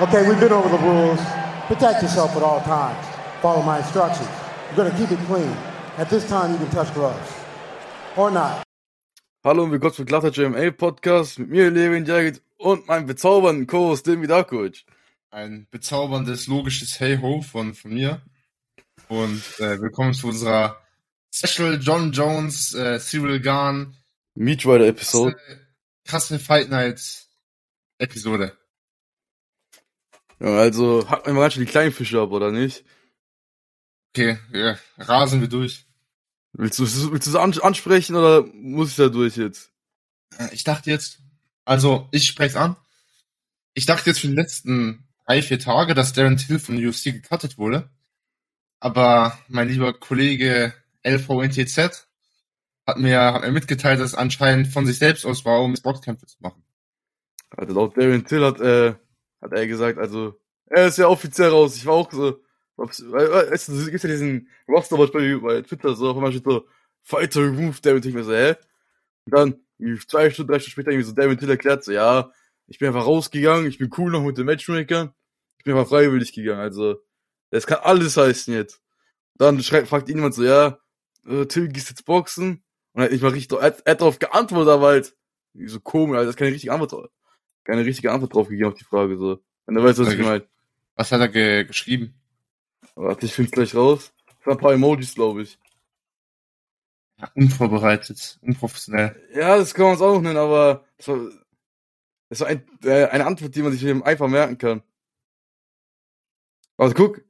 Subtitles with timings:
[0.00, 1.20] Okay, we've been over the rules.
[1.68, 3.06] Protect yourself at all times.
[3.42, 4.30] Follow my instructions.
[4.70, 5.54] We're gonna keep it clean.
[5.98, 7.30] At this time, you can touch gloves.
[8.16, 8.62] Or not.
[9.44, 14.06] Hallo und willkommen zum Glatter JMA Podcast mit mir, Levin Jagged und meinem bezaubernden Co-Host,
[14.06, 14.86] Demi Dakovic.
[15.30, 18.22] Ein bezauberndes, logisches Hey-Ho von, von mir.
[19.08, 20.78] Und äh, willkommen zu unserer
[21.30, 23.94] Special John Jones äh, Cyril Garn
[24.34, 25.36] Meat Rider Episode.
[26.06, 27.02] krasse Fight Night
[27.98, 28.56] Episode.
[30.40, 32.84] Ja, also, wir mal ganz schön die kleinen Fische ab, oder nicht?
[34.12, 35.86] Okay, ja, rasen wir durch.
[36.52, 39.70] Willst du, willst es an, ansprechen oder muss ich da durch jetzt?
[40.38, 41.20] Äh, Ich dachte jetzt,
[41.64, 42.76] also ich spreche es an.
[43.74, 47.56] Ich dachte jetzt für die letzten drei, vier Tage, dass Darren Till von UFC gecuttet
[47.56, 47.88] wurde.
[48.80, 52.08] Aber mein lieber Kollege LVNTZ
[52.86, 56.26] hat mir, hat mir mitgeteilt, dass es anscheinend von sich selbst aus war, um Boxkämpfe
[56.26, 56.64] zu machen.
[57.50, 58.94] Also laut Darren Till hat, äh,
[59.40, 61.76] hat er gesagt, also, er ist ja offiziell raus.
[61.76, 62.40] Ich war auch so,
[62.76, 66.66] weißt du, es gibt ja diesen Roster bei, Twitter, so, auf einmal steht so,
[67.02, 68.54] Fighter removed, Darren Till, ich mir so, hä?
[69.26, 69.54] Und dann,
[70.06, 72.32] zwei Stunden, drei Stunden später, irgendwie so, Darren Till erklärt so, ja,
[72.66, 75.12] ich bin einfach rausgegangen, ich bin cool noch mit den Matchmakern,
[75.58, 76.96] ich bin einfach freiwillig gegangen, also,
[77.50, 78.80] das kann alles heißen jetzt.
[79.34, 80.78] Dann schreibt, fragt ihn jemand so, ja,
[81.26, 82.62] äh, Till, gehst jetzt boxen?
[82.92, 85.16] Und er hat nicht mal richtig, er hat, er hat darauf geantwortet, aber halt,
[85.66, 87.10] so komisch, also, das ist keine richtige Antwort
[87.64, 89.40] keine richtige Antwort drauf gegeben auf die Frage, so.
[89.66, 90.22] Wenn du weißt, was ich Okay.
[90.28, 90.46] meine.
[90.96, 92.14] Was hat er ge geschrieben?
[92.94, 94.12] Warte, ich find's gleich raus.
[94.26, 95.58] Das waren ein paar Emojis, glaube ich.
[97.18, 99.14] Ja, unvorbereitet, unprofessionell.
[99.34, 101.18] Ja, das kann man es auch noch nennen, aber das war,
[102.28, 104.82] das war ein, äh, eine Antwort, die man sich eben einfach merken kann.
[106.76, 107.22] Also guck,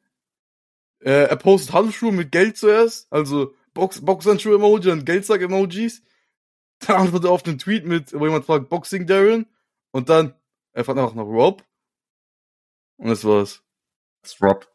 [1.01, 6.03] äh, er postet Handschuhe mit Geld zuerst, also Box, Boxhandschuhe-Emoji und Geldsack-Emojis.
[6.81, 9.47] Dann antwortet er auf den Tweet mit, wo jemand fragt, Boxing Darren.
[9.93, 10.35] Und dann,
[10.73, 11.65] er fragt einfach nach Rob.
[12.97, 13.63] Und das war's.
[14.23, 14.69] Das ist Rob.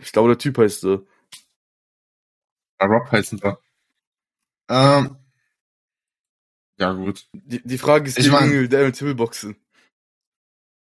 [0.00, 1.06] Ich glaube, der Typ heißt so.
[2.78, 3.58] Ah, Rob heißen wir.
[4.68, 5.16] Ähm,
[6.78, 7.28] ja gut.
[7.32, 9.56] Die, die Frage ist, Ich mein- will der mit Himmel boxen?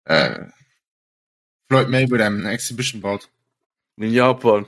[0.05, 0.47] Äh,
[1.69, 3.29] Floyd Mayweather eine Exhibition baut.
[3.97, 4.67] In Japan.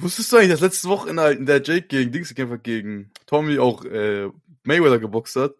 [0.00, 3.84] Wusstest du eigentlich, dass letzte Woche in der, Jake gegen Dings gekämpft gegen Tommy auch
[3.84, 4.30] äh,
[4.64, 5.54] Mayweather geboxt hat?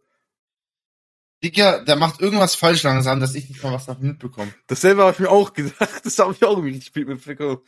[1.42, 4.52] Digga, der macht irgendwas falsch langsam, dass ich nicht mal was davon mitbekomme.
[4.66, 6.04] Dasselbe habe ich mir auch gedacht.
[6.04, 7.60] Das habe ich auch irgendwie gespielt mit Ficker.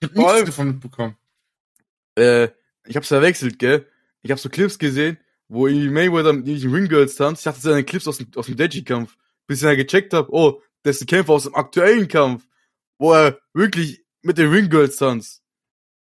[0.00, 1.16] Ich hab Vor nichts davon mitbekommen.
[2.16, 2.48] Äh,
[2.86, 3.88] ich hab's verwechselt, gell?
[4.22, 5.18] Ich hab so Clips gesehen,
[5.48, 7.40] wo irgendwie Mayweather mit irgendwelchen Ringgirls tanzt.
[7.40, 9.16] Ich dachte, das sind Clips aus dem, aus dem Deji-Kampf.
[9.46, 12.46] Bis ich dann gecheckt hab, oh, das ist ein Kämpfer aus dem aktuellen Kampf,
[12.98, 15.42] wo er wirklich mit den Ringgirls tanzt.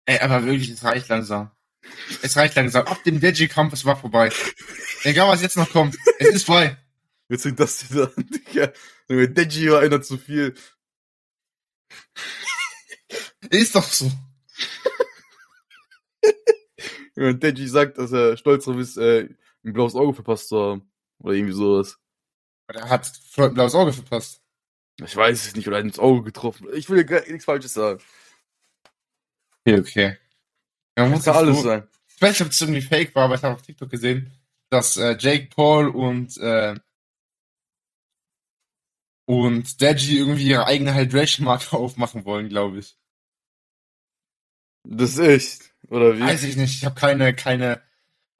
[0.06, 1.50] Ey, aber wirklich, es reicht langsam.
[2.22, 2.86] Es reicht langsam.
[2.86, 4.30] Ab dem Veggie-Kampf, es war vorbei.
[5.04, 5.96] Egal, was jetzt noch kommt.
[6.18, 6.76] Es ist vorbei.
[7.28, 8.12] Jetzt fängt das wieder.
[9.08, 10.54] Junge, Deji war einer zu viel.
[13.50, 14.10] Ist doch so.
[17.16, 19.28] Junge, Deji sagt, dass er stolz drauf ist, äh,
[19.64, 20.92] ein blaues Auge verpasst zu haben.
[21.18, 21.98] Oder irgendwie sowas.
[22.66, 24.42] Er hat Floyd ein blaues Auge verpasst.
[25.04, 26.68] Ich weiß es nicht, oder er hat ins Auge getroffen.
[26.74, 28.00] Ich will gar nichts Falsches sagen.
[29.64, 30.18] Okay, okay.
[31.04, 31.88] Ja, muss das alles sein.
[32.08, 34.30] Ich weiß nicht, ob es irgendwie fake war, aber ich habe auf TikTok gesehen,
[34.68, 36.74] dass äh, Jake Paul und äh,
[39.26, 42.96] und Deji irgendwie ihre eigene Hydration-Marke aufmachen wollen, glaube ich.
[44.84, 45.74] Das ist echt.
[45.88, 46.22] Oder wie?
[46.22, 46.74] Weiß ich nicht.
[46.74, 47.82] Ich habe keine keine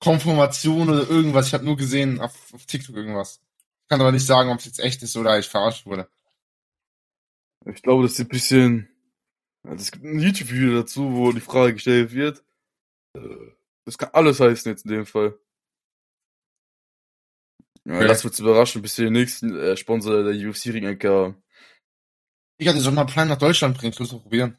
[0.01, 1.49] Konfirmation oder irgendwas.
[1.49, 3.41] Ich habe nur gesehen auf, auf TikTok irgendwas.
[3.83, 6.09] Ich kann aber nicht sagen, ob es jetzt echt ist oder ich verarscht wurde.
[7.67, 8.89] Ich glaube, das ist ein bisschen.
[9.63, 12.43] Es gibt ein YouTube-Video dazu, wo die Frage gestellt wird.
[13.17, 13.53] Äh,
[13.85, 15.39] Das kann alles heißen jetzt in dem Fall.
[17.85, 18.09] Ja, Okay.
[18.09, 21.43] das wird's überraschen, bis wir den nächsten äh, Sponsor der UFC-Ring haben.
[22.59, 23.93] Ich hatte so mal einen Plan nach Deutschland bringen.
[23.93, 24.57] Ich muss mal probieren.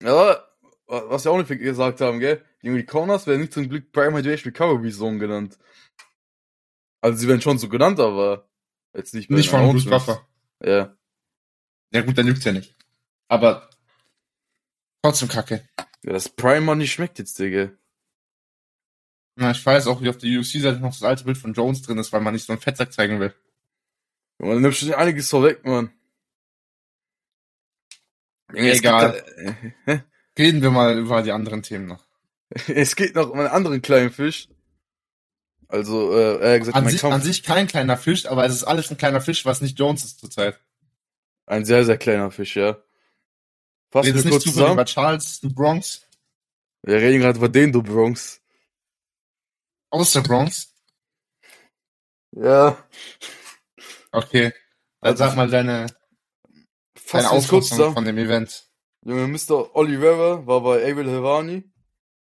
[0.00, 0.44] Ja,
[0.86, 2.44] was wir auch nicht gesagt haben, gell?
[2.62, 5.58] Die die Corners werden nicht zum Glück Prime Hydration Recovery Zone genannt.
[7.00, 8.48] Also sie werden schon so genannt, aber
[8.94, 9.84] jetzt nicht bei Nicht von Bruce.
[9.86, 10.26] Buffer.
[10.64, 10.96] Ja.
[11.92, 12.76] Ja gut, dann lügt's ja nicht.
[13.28, 13.68] Aber
[15.02, 15.68] trotzdem kacke.
[16.04, 16.12] Ja.
[16.12, 17.70] Das Prime Money schmeckt jetzt, Digga.
[19.36, 21.98] Na, ich weiß auch, wie auf der UFC-Seite noch das alte Bild von Jones drin
[21.98, 23.32] ist, weil man nicht so einen Fettsack zeigen will.
[24.38, 25.92] Man nimmt schon einiges vorweg, Mann.
[28.52, 29.24] Egal.
[29.86, 30.02] Da-
[30.38, 32.04] Reden wir mal über die anderen Themen noch.
[32.68, 34.48] es geht noch um einen anderen kleinen Fisch.
[35.66, 38.64] Also, äh, er gesagt, An sich, Kampf, an sich kein kleiner Fisch, aber es ist
[38.64, 40.58] alles ein kleiner Fisch, was nicht Jones ist zurzeit.
[41.46, 42.78] ein sehr, sehr kleiner Fisch, ja.
[43.90, 44.72] Fassen wir kurz zusammen.
[44.74, 46.06] über Charles, du Bronx,
[46.82, 48.40] Wir reden gerade über den, du Bronx.
[49.90, 50.74] aus der Bronx.
[52.36, 52.76] Ja.
[54.12, 54.52] Okay.
[55.00, 55.86] Dann Also, sag mal deine,
[57.12, 57.94] deine Auffassung zusammen.
[57.94, 58.68] von dem Event.
[59.04, 59.74] Junge, Mr.
[59.74, 61.64] Oliveira war bei Abel Helvani.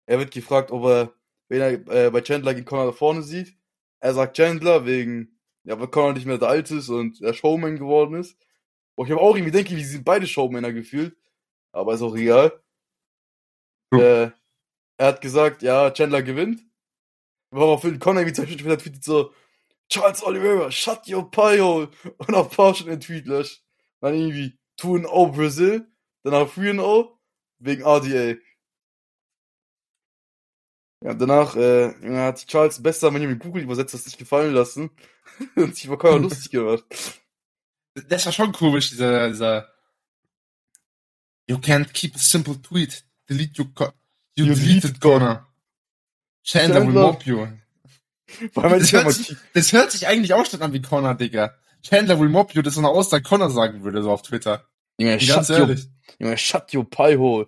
[0.06, 1.12] Er wird gefragt, ob er,
[1.48, 3.56] wen er äh, bei Chandler gegen Conor da vorne sieht.
[4.00, 7.76] Er sagt Chandler wegen, ja, weil Conor nicht mehr der Alte ist und der Showman
[7.78, 8.36] geworden ist.
[8.94, 11.16] Und ich habe auch irgendwie denke, wie sind beide Showmänner gefühlt.
[11.72, 12.62] Aber ist auch egal.
[13.90, 14.02] True.
[14.02, 14.30] Äh,
[14.98, 16.62] er hat gesagt, ja, Chandler gewinnt.
[17.50, 19.32] Woraufhin Conor zwei Stunden später tweetet so,
[19.88, 21.90] Charles Oliveira, shut your pie hole.
[22.18, 23.62] Und auf Porsche den Tweet löscht.
[24.00, 25.86] Dann irgendwie 2-0 Brazil.
[26.22, 27.08] Danach 3-0
[27.58, 28.40] wegen RDA.
[31.04, 34.90] Ja, danach äh, hat Charles besser, wenn ihr mit Google übersetzt, das nicht gefallen lassen.
[35.54, 36.84] Und sich über Conor lustig gemacht.
[38.08, 39.72] Das war schon komisch, dieser, dieser,
[41.48, 43.02] you can't keep a simple tweet.
[43.28, 43.68] Delete your,
[44.36, 45.46] you, You deleted deleted Connor.
[46.44, 47.02] Chandler will Chandler.
[47.02, 47.48] mob you.
[48.54, 51.54] Das hört, sich, das hört sich eigentlich auch schon an wie Connor, Digga.
[51.82, 54.66] Chandler will mob you, das ist so eine Aussage Connor sagen würde, so auf Twitter.
[54.98, 55.88] Junge, Ganz shut your, ehrlich.
[56.18, 57.46] Junge, shut your pie hole.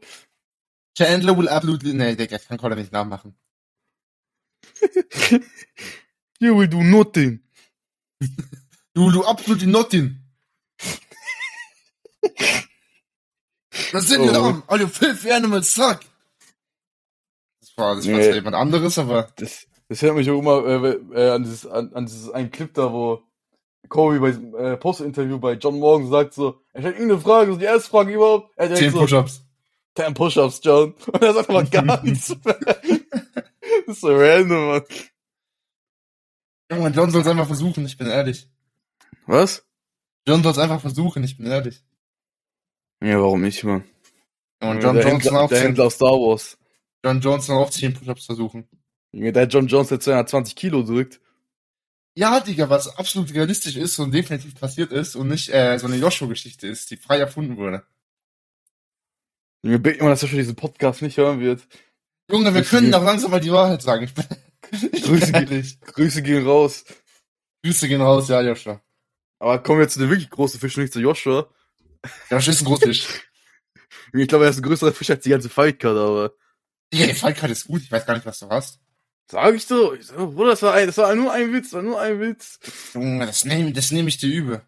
[0.97, 3.35] Chandler will absolutely, nee, Digga, ich kann Connor nicht nachmachen.
[6.41, 7.41] You will do nothing.
[8.95, 10.21] Du, du absolutely nothing.
[13.93, 14.25] Was sind Oh.
[14.27, 14.63] wir da?
[14.67, 16.01] All you filthy animals suck.
[17.61, 18.25] Das war, das war Nee.
[18.25, 21.93] zwar jemand anderes, aber Das, das erinnert mich auch immer äh, äh, an, dieses, an,
[21.95, 23.23] an dieses einen Clip da, wo
[23.89, 24.29] Kobe bei
[24.59, 28.13] äh, Post-Interview bei John Morgan sagt so, er stellt irgendeine Frage, so die erste Frage
[28.13, 28.53] überhaupt.
[28.57, 29.43] Er zehn so, Push-Ups.
[29.97, 30.95] 10 Push-Ups, John.
[31.13, 32.55] Und er sagt aber gar nichts mehr.
[33.87, 34.83] Das ist so random, Mann.
[36.71, 38.49] Junge, John soll es einfach versuchen, ich bin ehrlich.
[39.27, 39.65] Was?
[40.27, 41.83] John soll es einfach versuchen, ich bin ehrlich.
[43.03, 43.85] Ja, warum nicht, Mann?
[44.61, 46.59] Und John der Johnson Händler, auch der 10, Händler aus Star Wars.
[47.05, 48.69] John Johnson auch 10 Push-Ups versuchen.
[49.13, 51.21] Junge, der John Jones, der 220 Kilo drückt.
[52.17, 55.97] Ja, Digga, was absolut realistisch ist und definitiv passiert ist und nicht äh, so eine
[55.97, 57.85] Joshua-Geschichte ist, die frei erfunden wurde.
[59.63, 61.63] Junge, bet immer, dass er schon diesen Podcast nicht hören wird.
[62.31, 64.05] Junge, wir Grüße können doch langsam mal die Wahrheit sagen.
[64.05, 64.25] Ich bin,
[64.73, 65.81] ich bin Grüße, ehrlich.
[65.81, 66.85] Grüße gehen raus.
[67.63, 68.81] Grüße gehen raus, ja, Joshua.
[69.39, 71.49] Aber kommen wir zu den wirklich großen Fischen, nicht zu Joshua.
[72.31, 73.29] Joshua ist ein Großfisch.
[74.13, 76.33] Ich glaube, er ist ein größerer Fisch als die ganze Fightcard, aber.
[76.93, 78.81] Digga, die Fallkarte ist gut, ich weiß gar nicht, was du hast.
[79.31, 79.93] Sag ich so.
[79.95, 82.21] Ich so, Bruder, das war, ein, das war nur ein Witz, das war nur ein
[82.21, 82.59] Witz.
[82.95, 84.63] Junge, das nehme das nehm ich dir übel.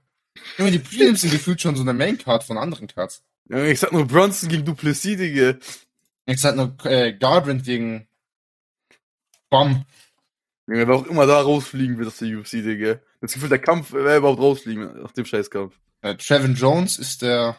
[0.58, 3.22] Junge, die Prelims sind gefühlt schon so eine Main-Card von anderen Cards.
[3.48, 5.54] Junge, ich sag nur Bronson gegen Duplessis, Digga.
[6.26, 8.06] Jetzt halt nur äh, Garbrandt gegen
[9.48, 9.86] Bam.
[10.66, 13.00] Junge, wer auch immer da rausfliegen wird aus der UFC, Digga.
[13.22, 15.74] Das Gefühl, der Kampf, wer überhaupt rausfliegen nach dem Scheißkampf.
[16.02, 17.56] Äh, Trevin Jones ist der,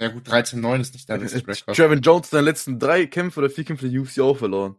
[0.00, 1.76] ja gut, 13-9 ist nicht der letzte Record.
[1.76, 4.76] Trevin Jones seine letzten drei Kämpfe oder vier Kämpfe der UFC auch verloren.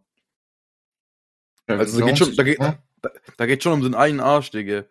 [1.66, 2.78] Trevin Also da geht schon, da geht, da,
[3.36, 4.84] da geht schon um den einen Arsch, Digga.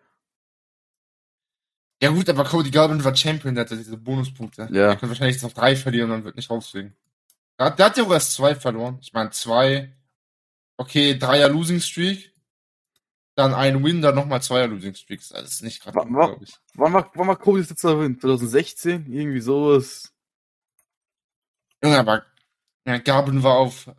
[2.02, 4.68] ja gut, aber Cody Garbrandt war Champion, der hatte diese Bonuspunkte.
[4.72, 4.90] Ja.
[4.90, 6.94] Er kann wahrscheinlich jetzt noch drei verlieren und wird nicht rausfliegen.
[7.58, 8.98] Der, hat- der hat ja auch erst zwei verloren.
[9.00, 9.96] Ich meine, zwei,
[10.76, 12.34] okay, Dreier Losing Streak,
[13.36, 15.30] dann ein Win, dann nochmal Zweier Losing Streaks.
[15.32, 16.56] Also, Das ist nicht gerade Wa- gut, wa- glaube ich.
[16.74, 18.18] Wann war, wann war Kobe das letzte Mal Win?
[18.20, 19.12] 2016?
[19.12, 20.12] Irgendwie sowas.
[21.84, 22.24] Junge, aber
[22.86, 23.90] ja, Garbrandt war auf,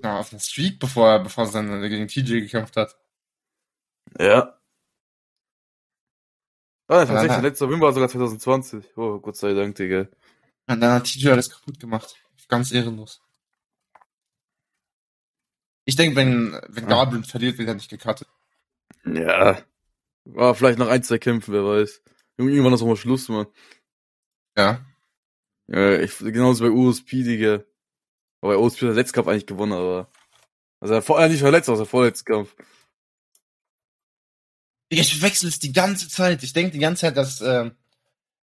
[0.00, 2.96] na, auf einer Streak, bevor er, bevor er dann gegen TJ gekämpft hat.
[4.18, 4.58] Ja.
[6.88, 8.96] Ah, Ja, tatsächlich, der letzte Win war sogar 2020.
[8.96, 10.08] Oh, Gott sei Dank, Digga.
[10.68, 12.16] Und dann hat TJ alles kaputt gemacht.
[12.48, 13.20] Ganz ehrenlos.
[15.84, 16.88] Ich denke, wenn, wenn Ah.
[16.88, 18.28] Garbrandt verliert, wird er nicht gecuttet.
[19.04, 19.62] Ja.
[20.24, 22.02] War vielleicht noch ein, zwei Kämpfe, wer weiß.
[22.36, 23.46] Irgendwann ist auch mal Schluss, Mann.
[24.56, 24.84] Ja.
[25.68, 27.64] Ja, ich, genauso bei USP, Digga.
[28.40, 30.10] Aber USP hat den letzten Kampf eigentlich gewonnen, aber.
[30.80, 32.54] Also er hat vorher nicht verletzt, aus der vorletzten Kampf.
[34.90, 36.42] Digga, ich wechsle es die ganze Zeit.
[36.42, 37.76] Ich denke die ganze Zeit, dass, ähm,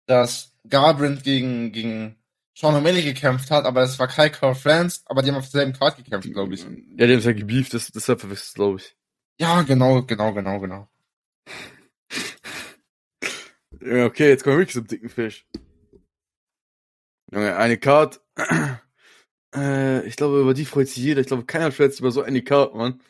[0.05, 2.17] dass Garbrandt gegen, gegen
[2.57, 5.73] Sean O'Malley gekämpft hat, aber es war Kai Car France, aber die haben auf derselben
[5.73, 6.61] Card gekämpft, glaube ich.
[6.61, 6.67] Ja,
[7.05, 8.95] die haben es ja gebieft, das, deshalb verwechselt, glaube ich.
[9.39, 10.89] Ja, genau, genau, genau, genau.
[13.81, 15.45] Ja, okay, jetzt kommen wir wirklich zum dicken Fisch.
[17.31, 18.21] Junge, eine Card.
[19.55, 21.21] äh, ich glaube, über die freut sich jeder.
[21.21, 23.01] Ich glaube, keiner freut sich über so eine Card, Mann.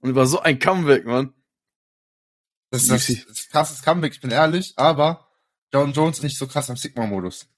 [0.00, 1.32] Und über so ein Comeback, Mann.
[2.70, 5.28] Das ist das, das krasses Comeback, ich bin ehrlich, aber
[5.72, 7.48] John Jones nicht so krass am Sigma-Modus.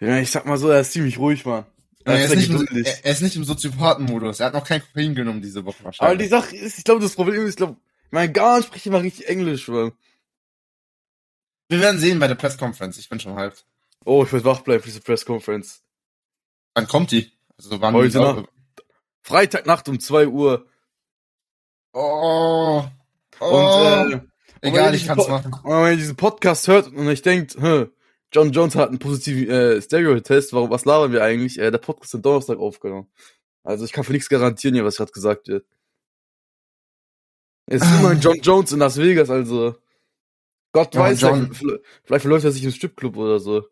[0.00, 1.66] Ja, ich sag mal so, er ist ziemlich ruhig, Mann.
[2.04, 4.40] Er, ist ist nicht im, er, ist nicht im Soziopathen-Modus.
[4.40, 6.18] Er hat noch kein Kokain genommen diese Woche Aber wahrscheinlich.
[6.26, 7.76] die Sache ist, ich glaube, das Problem ist, ich glaube,
[8.10, 9.92] mein Garn spricht immer richtig Englisch, Mann.
[11.68, 12.98] Wir werden sehen bei der Pressconference.
[12.98, 13.64] Ich bin schon hyped.
[14.04, 15.82] Oh, ich will wach bleiben für diese Pressconference.
[16.74, 17.30] Wann kommt die?
[17.56, 18.48] Also wann Heute Nacht.
[19.22, 20.66] Freitagnacht um 2 Uhr.
[21.92, 22.84] Oh.
[23.38, 24.08] Und Oh.
[24.10, 24.20] äh,
[24.60, 25.52] Egal, ich kann's machen.
[25.64, 27.86] Und wenn ihr diesen Podcast hört und euch denkt, hä,
[28.32, 31.58] John Jones hat einen positiven äh, Stereo-Test, warum, was labern wir eigentlich?
[31.58, 33.08] Äh, der Podcast ist am Donnerstag aufgenommen.
[33.62, 35.66] Also ich kann für nichts garantieren hier, was gerade gesagt wird.
[37.66, 39.76] Es ist immer ein John Jones in Las Vegas, also
[40.72, 43.66] Gott Ja, weiß, John- vielleicht, vielleicht verläuft er sich im Stripclub oder so.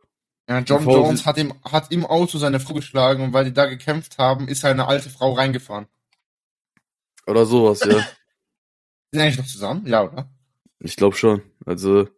[0.49, 3.53] Ja, John Bevor Jones hat im, hat im Auto seine Frau geschlagen und weil die
[3.53, 5.87] da gekämpft haben, ist eine alte Frau reingefahren.
[7.27, 7.95] Oder sowas, ja.
[9.13, 9.87] Sind eigentlich noch zusammen?
[9.87, 10.29] Ja, oder?
[10.81, 11.43] Ich glaube schon.
[11.67, 12.09] Also,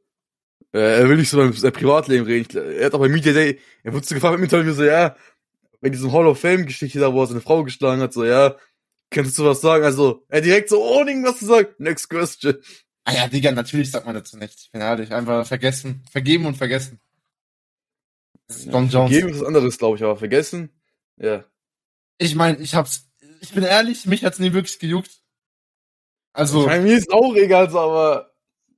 [0.72, 2.76] er will nicht so beim sein Privatleben reden.
[2.76, 5.16] Er hat auch bei Media Day, er wurde so gefragt im Interview so, ja,
[5.80, 8.56] bei diesem Hall of Fame Geschichte da, wo er seine Frau geschlagen hat, so, ja,
[9.10, 9.84] kannst du was sagen?
[9.84, 12.56] Also, er direkt so, ohne irgendwas zu sagen, next question.
[13.04, 14.62] Ah ja, Digga, natürlich sagt man dazu nichts.
[14.62, 16.04] Ich bin ehrlich, einfach vergessen.
[16.10, 17.00] Vergeben und vergessen.
[18.46, 19.10] Das ist John Jones.
[19.10, 20.70] Geben ist was anderes, glaube ich, aber vergessen,
[21.16, 21.44] ja.
[22.18, 23.10] Ich meine, ich hab's,
[23.40, 25.10] ich bin ehrlich, mich hat's nie wirklich gejuckt.
[26.32, 28.31] Also, meine, mir ist auch egal, so, aber,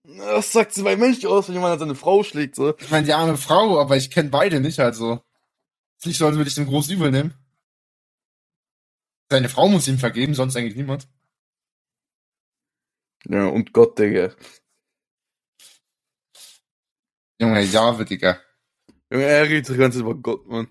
[0.05, 2.77] was sagt sie bei Mensch aus, wenn jemand seine Frau schlägt, so?
[2.77, 5.23] ich meine, die arme Frau, aber ich kenne beide nicht, also.
[5.99, 7.35] Ist nicht so, als würde ich dem groß übel nehmen.
[9.31, 11.09] Seine Frau muss ihm vergeben, sonst eigentlich niemand.
[13.27, 14.35] Ja, und Gott, Digga.
[17.41, 18.39] Junge, ja, Digga.
[19.11, 20.69] Junge, er redet die ganze Zeit über Gott, Mann.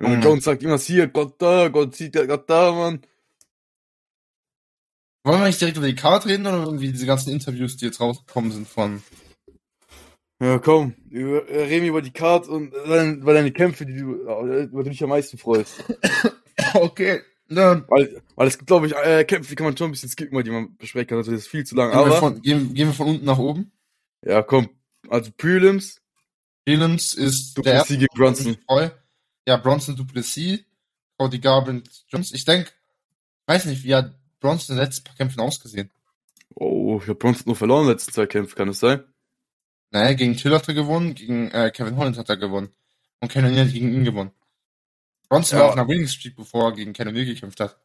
[0.00, 0.20] Junge.
[0.20, 3.04] Jones sagt immer hier, Gott da, Gott sieht ja Gott da, Mann.
[5.28, 8.00] Wollen wir nicht direkt über die Karte reden oder irgendwie diese ganzen Interviews, die jetzt
[8.00, 9.02] rausgekommen sind von.
[10.40, 13.98] Ja, komm, über, äh, reden wir über die Card und dann, über deine Kämpfe, die
[13.98, 15.84] du, äh, über die du dich am meisten freust.
[16.74, 19.92] Okay, dann Weil, weil es gibt, glaube ich, äh, Kämpfe, die kann man schon ein
[19.92, 21.90] bisschen skippen, weil die man besprechen kann, also das ist viel zu lang.
[21.90, 23.70] gehen wir, Aber, von, gehen, gehen wir von unten nach oben.
[24.24, 24.70] ja, komm,
[25.08, 26.00] also Prelims,
[26.64, 28.56] Prelims ist du der gegen Brunson.
[28.66, 28.92] Voll.
[29.46, 30.60] Ja, Bronson Duplessis,
[31.18, 32.32] Cody Garbrandt Jones.
[32.32, 32.70] Ich denke,
[33.46, 35.90] weiß nicht, wie hat Bronson in den letzten paar Kämpfen ausgesehen?
[36.54, 39.04] Oh, ich hab Brunson nur verloren in den letzten zwei Kämpfen, kann es sein?
[39.90, 42.74] Naja, gegen Till hat er gewonnen, gegen äh, Kevin Holland hat er gewonnen.
[43.20, 44.32] Und O'Neill hat gegen ihn gewonnen.
[45.28, 45.64] Bronson Ja.
[45.64, 47.80] war auf einer Winning Streak, bevor er gegen O'Neill gekämpft hat.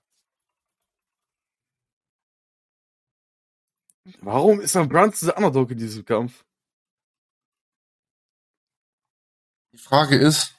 [4.22, 6.46] Warum ist dann Brunson der Underdog in diesem Kampf?
[9.72, 10.56] Die Frage ist,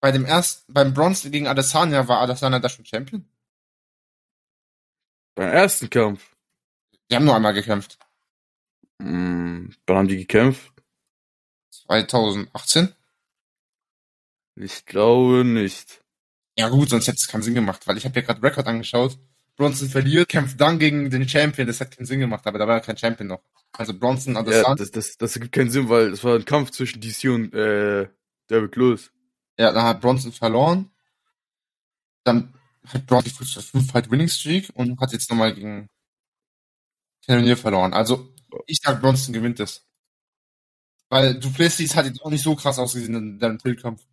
[0.00, 3.28] bei dem ersten, beim Bronson gegen Adesanya war Adesanya da schon Champion?
[5.34, 6.34] Beim ersten Kampf.
[7.10, 7.98] Die haben nur einmal gekämpft.
[9.00, 10.72] Hm, wann haben die gekämpft?
[11.70, 12.94] 2018?
[14.56, 16.02] Ich glaube nicht.
[16.56, 19.18] Ja gut, sonst hätte es keinen Sinn gemacht, weil ich habe ja gerade Rekord angeschaut.
[19.56, 22.76] Bronson verliert, kämpft dann gegen den Champion, das hat keinen Sinn gemacht, aber da war
[22.76, 23.42] ja kein Champion noch.
[23.72, 26.70] Also Bronson, Ja, Adesanya, das, das, das ergibt keinen Sinn, weil es war ein Kampf
[26.70, 28.08] zwischen DC und äh,
[28.50, 29.10] Derrick Lewis.
[29.58, 30.90] ja, dann hat Bronson verloren.
[32.24, 32.54] Dann
[32.86, 35.88] hat Bronson die 5 Fight Winning Streak und hat jetzt nochmal gegen
[37.26, 37.92] Cannonier verloren.
[37.94, 38.32] Also
[38.66, 39.86] ich sag, Bronson gewinnt das.
[41.08, 44.04] Weil Duplessis hat jetzt auch nicht so krass ausgesehen in deinem Tillkampf.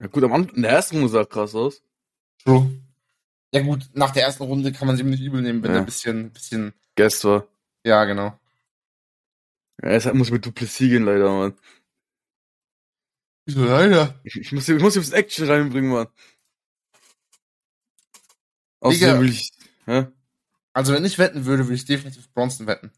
[0.00, 1.82] Ja gut, am Anfang, in der ersten Runde sah er krass aus.
[2.44, 2.70] True.
[3.52, 5.76] Ja gut, nach der ersten Runde kann man sie ihm nicht übel nehmen, wenn Ja.
[5.78, 7.48] er ein bisschen, bisschen, Guest war.
[7.84, 8.38] ja genau.
[9.82, 11.58] Ja, es muss mit Duplessis gehen, leider, Mann.
[13.46, 14.20] Wieso leider?
[14.24, 16.08] Ich, ich muss, ich muss bisschen Action reinbringen, Mann.
[18.80, 19.20] Außerdem Digga.
[19.20, 19.52] will ich,
[19.86, 20.06] hä?
[20.72, 22.92] Also wenn ich wetten würde, würde ich definitiv Bronson wetten.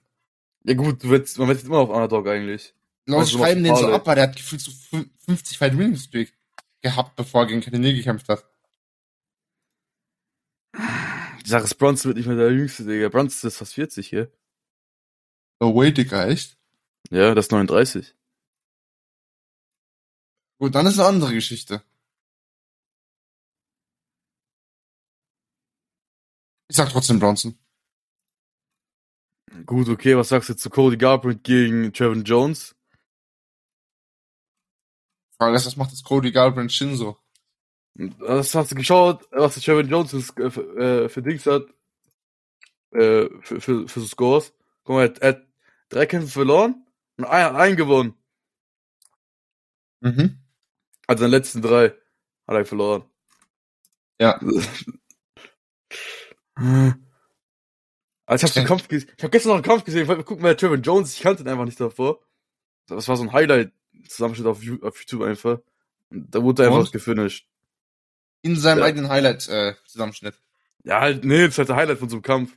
[0.65, 2.75] Ja gut, du wetzt, man wettet immer auf Underdog eigentlich.
[3.07, 5.97] Leute Also schreiben den so ab, weil der hat gefühlt so fün- 50 Fight Winning
[5.97, 6.37] Streak
[6.83, 8.45] gehabt, bevor er gegen Cannonier gekämpft hat.
[10.77, 13.09] Die Sache ist, Bronson wird nicht mehr der Jüngste, Digga.
[13.09, 14.31] Bronson ist fast 40 hier.
[15.59, 16.59] Oh wait, Digga, echt?
[17.11, 18.15] Ja, das ist 39.
[20.59, 21.83] Gut, dann ist eine andere Geschichte.
[26.81, 27.59] Sag trotzdem Bronson.
[29.67, 32.75] Gut, okay, was sagst du zu Cody Garbrandt gegen Trevor Jones?
[35.37, 37.19] Frage ist, was macht das Cody Garbrandt Shinzo?
[37.95, 41.65] Was hast du geschaut, was der Trevor Jones für, äh, für, äh, für Dings hat?
[42.93, 44.55] Äh, für, für, für Scores?
[44.85, 45.47] Guck mal, er hat,
[45.91, 46.87] drei Kämpfe verloren
[47.19, 48.15] und ein, hat einen gewonnen.
[50.01, 50.39] Mhm.
[51.07, 51.91] Also in den letzten drei
[52.47, 53.05] hat er verloren.
[54.19, 54.41] Ja.
[56.57, 59.11] Also ich hab den Kampf gesehen.
[59.17, 60.03] Ich hab gestern noch einen Kampf gesehen.
[60.03, 61.15] Ich wollte mal gucken, wer Trevor Jones.
[61.15, 62.21] Ich kannte ihn einfach nicht davor.
[62.87, 65.59] Das war so ein Highlight-Zusammenschnitt auf, YouTube einfach.
[66.11, 67.47] Und da wurde er einfach gefinisht.
[68.43, 68.85] In seinem Ja.
[68.87, 70.41] eigenen Highlight-Zusammenschnitt.
[70.83, 72.57] Ja, halt, nee, das ist halt der Highlight von so einem Kampf.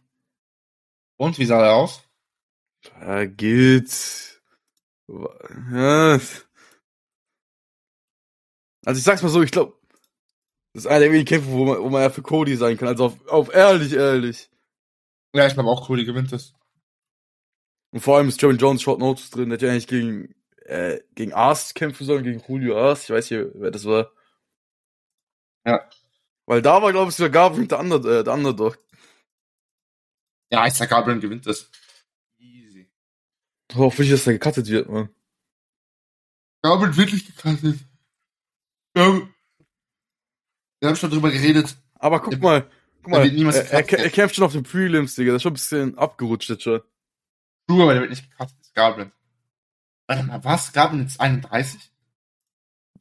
[1.17, 2.01] Und wie sah er aus?
[2.99, 4.41] Ja, geht.
[5.07, 6.19] Ja.
[8.85, 9.77] Also ich sag's mal so, ich glaube,
[10.73, 12.87] das ist einer der wenigen Kämpfe, wo man, wo man ja für Cody sein kann.
[12.87, 14.49] Also auf, auf ehrlich, ehrlich.
[15.33, 16.53] Ja, ich glaube auch Cody gewinnt das.
[17.91, 19.49] Und vor allem ist Jeremy Jones Short Notice drin.
[19.49, 23.03] Der hätte ja eigentlich gegen, äh, gegen Ast kämpfen sollen, gegen Julio Ast.
[23.03, 24.11] Ich weiß nicht, wer das war.
[25.63, 25.87] Ja.
[26.47, 28.79] Weil da war, glaube ich, sogar Gabriel der, Under, äh, der Underdog.
[30.51, 31.69] Ja, Isaac Gabriel gewinnt das.
[32.39, 32.91] Easy.
[33.75, 35.09] Hoffe ich, dass der gecuttet wird, man.
[36.63, 37.79] Gabriel wirklich gecuttet.
[38.95, 39.21] Ja.
[40.83, 41.77] Wir haben schon drüber geredet.
[41.93, 42.61] Aber guck Der- mal,
[43.03, 45.31] guck der mal, er, er, er kämpft schon auf den Prelims, Digga.
[45.31, 46.81] Das ist schon ein bisschen abgerutscht jetzt schon.
[47.69, 48.53] True, aber der wird nicht gecuttet.
[48.59, 49.11] Das ist Gabriel.
[50.07, 50.73] Warte mal, was?
[50.73, 51.89] Gabriel jetzt 31?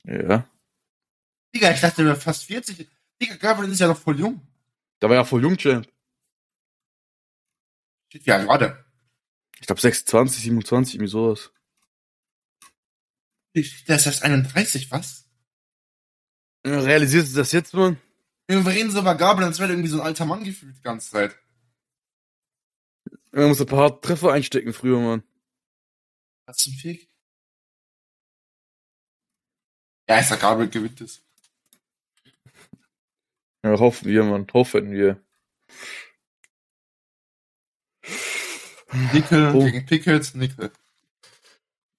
[0.04, 0.48] Ja.
[1.52, 2.88] Digga, ich dachte, der wäre fast 40.
[3.20, 4.40] Digga, Gabriel ist ja noch voll jung.
[5.00, 5.88] Da war ja voll jung, Champ.
[8.28, 8.84] Alt war der?
[9.58, 11.50] Ich glaube 26, 27, irgendwie sowas.
[13.56, 15.21] Der ist erst 31, was?
[16.64, 17.98] Realisierst du das jetzt, man?
[18.48, 20.82] Wir reden so über Gabriel, als wäre der irgendwie so ein alter Mann gefühlt die
[20.82, 21.36] ganze Zeit.
[23.32, 25.22] Man muss ein paar Treffer einstecken früher, man.
[26.46, 27.08] Was zum Fick?
[30.08, 31.22] Ja, Isaac Gabriel gewinnt es.
[33.64, 34.46] Ja, hoffen wir, man.
[34.52, 35.22] Hoffen wir.
[39.12, 39.64] Nickel Oh.
[39.64, 40.70] gegen Pickett, Nickel.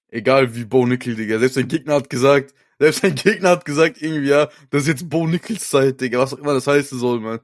[0.08, 1.38] Egal wie Bo Nickel, Digga.
[1.40, 5.08] Selbst sein Gegner hat gesagt, selbst sein Gegner hat gesagt, irgendwie, ja, das ist jetzt
[5.08, 6.18] Bo Nickels Zeit, Digga.
[6.18, 7.40] Was auch immer das heißen soll, man.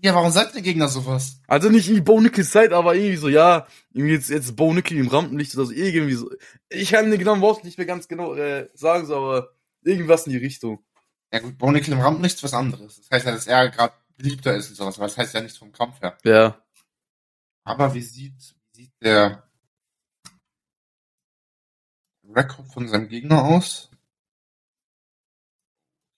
[0.00, 1.40] Ja, warum sagt der Gegner sowas?
[1.48, 4.96] Also nicht irgendwie Bo Nickels Zeit, aber irgendwie so, ja, irgendwie jetzt, jetzt Bo Nickel
[4.98, 6.30] im Rampenlicht oder so, irgendwie so.
[6.68, 9.50] Ich kann den genauen Wort nicht mehr ganz genau äh, sagen, so, aber
[9.82, 10.84] irgendwas in die Richtung.
[11.32, 13.00] Ja gut, Bo Nickel im Rampen nichts was anderes.
[13.00, 15.58] Das heißt ja, dass er gerade beliebter ist und sowas, aber das heißt ja nichts
[15.58, 16.16] vom Kampf her.
[16.24, 16.62] Ja.
[17.64, 18.34] Aber wie sieht,
[18.72, 19.47] wie sieht der
[22.28, 23.90] Rekord von seinem Gegner aus?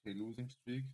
[0.01, 0.87] Okay, Losing Streak.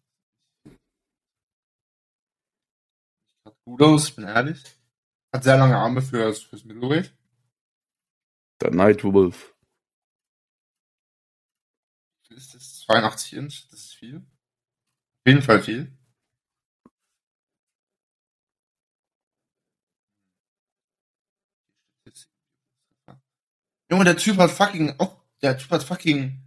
[3.44, 4.62] Sieht gut aus, ich bin ehrlich.
[5.32, 7.14] Hat sehr lange Arme fürs, fürs Middleweight.
[8.60, 9.54] Der Nightwolf.
[12.30, 13.68] Ist das 82 Inch?
[13.70, 14.16] Das ist viel.
[14.18, 15.95] Auf jeden Fall viel.
[23.90, 26.42] Junge, der Typ hat fucking, auch, der Typ hat fucking,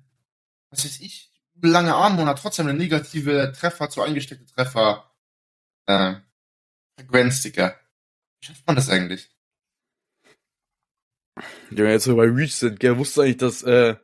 [0.69, 5.12] was weiß ich, lange Arme und hat trotzdem eine negative Treffer zu eingesteckte Treffer,
[5.88, 6.15] äh,
[6.97, 7.80] Frequenz, Digga.
[8.39, 9.30] Wie schafft man das eigentlich?
[11.71, 13.95] Ja, jetzt so bei Reach sind, gell, wusste eigentlich, dass, äh,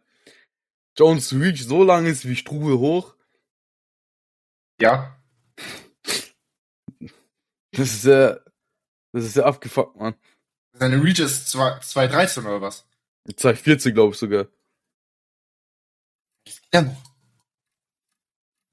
[0.97, 3.15] Jones Reach so lang ist wie Strube hoch?
[4.79, 5.19] Ja.
[7.71, 8.39] Das ist ja,
[9.11, 10.15] das ist ja abgefuckt, man.
[10.73, 12.87] Seine Reach ist 2 2,13 oder was?
[13.33, 14.47] 214, glaube ich sogar.
[16.45, 17.03] Das geht ja noch.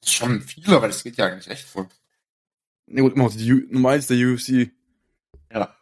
[0.01, 1.89] Das ist schon viel, aber das geht ja eigentlich echt voll.
[2.87, 4.71] Ne, gut, immer noch die U Nummer 1 der UFC.
[5.53, 5.75] Ja.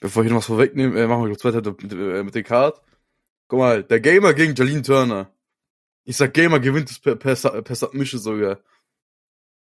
[0.00, 2.44] Bevor ich noch was vorwegnehme, äh, machen wir noch zwei Teile mit, äh, mit den
[2.44, 2.80] Card.
[3.48, 5.30] Guck mal, der Gamer gegen Jalin Turner.
[6.04, 8.58] Ich sag, Gamer gewinnt es per, per, per Submission sogar.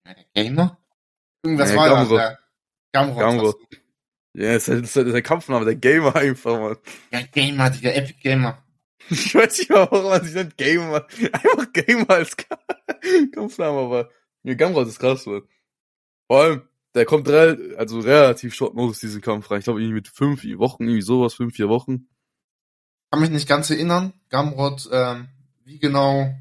[0.06, 0.78] Ja, der Gamer?
[1.42, 2.18] Irgendwas Ja, war Gamrot.
[2.18, 2.28] da.
[2.28, 2.38] Der
[2.92, 3.18] Gamrot.
[3.18, 3.56] Gamrot.
[4.34, 6.76] Ja, ist halt, ist halt der Kampfname, der Gamer einfach, man.
[7.10, 8.62] Ja, Gamer, Digga, Epic Gamer.
[9.08, 11.06] Ich weiß nicht mal, warum man sich nennt Gamer.
[11.32, 12.58] Einfach Gamer als Ka-
[13.32, 14.10] Kampfname, aber
[14.44, 15.42] mir Gamrot ist krass, man.
[16.28, 16.62] Vor allem,
[16.94, 19.58] der kommt rel also relativ short notice diesen Kampf rein.
[19.58, 22.08] Ich glaube, irgendwie mit fünf Wochen, irgendwie sowas, fünf, vier Wochen.
[23.10, 24.12] Kann mich nicht ganz erinnern.
[24.28, 25.28] Gamrot, ähm,
[25.64, 26.32] wie genau,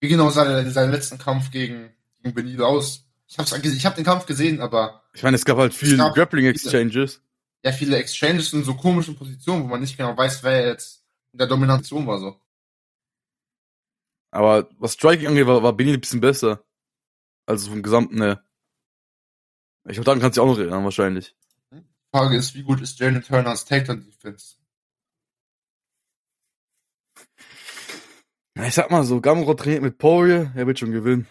[0.00, 3.03] wie genau sah der, sein letzten Kampf gegen, gegen Benil aus?
[3.34, 5.98] Ich hab's, ich hab den Kampf gesehen, aber Ich meine, es gab halt viel Es
[5.98, 7.20] gab Grappling viele- Exchanges.
[7.64, 11.38] ja, viele Exchanges in so komischen Positionen, wo man nicht genau weiß, wer jetzt in
[11.38, 12.40] der Domination war, so.
[14.30, 16.64] Aber was Striking angeht, war, war Benny ein bisschen besser.
[17.46, 18.44] Also vom Gesamten her.
[19.86, 21.34] Ich glaube, daran kannst du dich auch noch erinnern, wahrscheinlich.
[22.12, 24.54] Frage ist, wie gut ist Jalen Turner als Takedown Defense?
[28.56, 31.26] Ja, ich sag mal so, Gamrot trainiert mit Poirier, er wird schon gewinnen.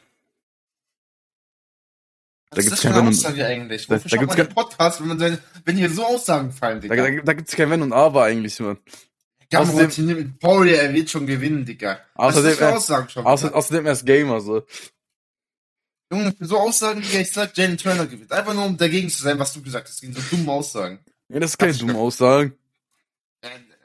[2.54, 3.88] Da Was gibt's ist das für kein eine Wenn und- Aussage eigentlich?
[3.88, 6.52] da- Wofür da schaut gibt's man den Podcast, wenn man seine, wenn hier so Aussagen
[6.52, 7.10] fallen, Da, Digga?
[7.18, 8.78] da, da gibt's kein Wenn und Aber eigentlich, man.
[9.50, 12.00] Gamrot außerdem- Paul, er wird schon gewinnen, Digga.
[12.16, 13.26] Was ist Außerdem, das für Aussagen schon?
[13.26, 13.56] außer, wieder?
[13.56, 14.64] außerdem er ist Gamer, so.
[16.12, 18.32] Junge, für so Aussagen, Digga, ich sag, Jalen Turner gewinnt.
[18.32, 20.02] Einfach nur, um dagegen zu sein, was du gesagt hast.
[20.02, 21.00] Gegen so dumme Aussagen.
[21.30, 21.96] Ja, das ist keine dumme.
[21.98, 22.54] Aussagen.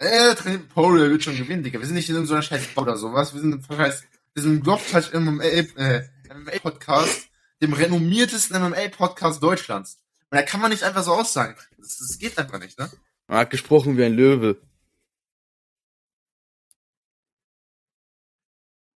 [0.00, 1.78] Äh, mit Paul, er wird schon gewinnen, Digga.
[1.80, 3.34] Wir sind nicht in so einer scheiß Bar oder sowas.
[3.34, 4.04] Wir sind im scheiß,
[4.34, 7.27] wir sind im Globtouch MMA, äh, MMA-Podcast,
[7.62, 10.00] dem renommiertesten MMA-Podcast Deutschlands.
[10.30, 11.56] Und da kann man nicht einfach so aussagen.
[11.78, 12.90] Das, das geht einfach nicht, ne?
[13.26, 14.60] Man hat gesprochen wie ein Löwe.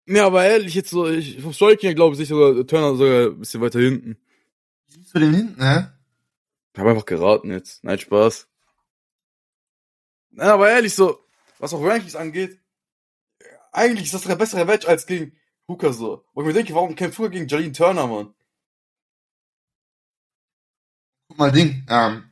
[0.07, 3.61] Ja, aber ehrlich, jetzt so, ich, vom Striking glaube ich, sogar Turner sogar ein bisschen
[3.61, 4.17] weiter hinten.
[5.11, 5.87] für den hinten, hä?
[6.73, 7.85] Ich habe einfach geraten jetzt.
[7.85, 8.49] Nein, Spaß.
[10.31, 11.25] Nein, aber ehrlich so,
[11.59, 12.59] was auch Rankings angeht,
[13.71, 15.37] eigentlich ist das der bessere Match als gegen
[15.69, 16.25] Hooker so.
[16.35, 18.35] Wo ich mir denke, warum kämpft Hooker gegen Jalin Turner, Mann?
[21.33, 22.25] Guck mal, Ding, ähm,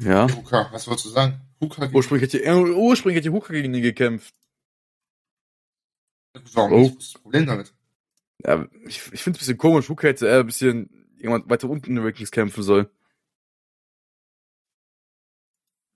[0.00, 0.26] Ja.
[0.28, 1.40] Hooker, was wolltest du sagen?
[1.60, 4.34] Gegen Ursprünglich hätte, äh, ursprünglich hätte Hooker gegen ihn gekämpft.
[6.52, 6.86] Warum Oh.
[6.88, 7.72] ist das Problem damit?
[8.44, 9.88] Ja, ich, ich finde es ein bisschen komisch.
[9.88, 12.88] Hooker hätte eher ein bisschen jemand weiter unten in den Rankings kämpfen sollen.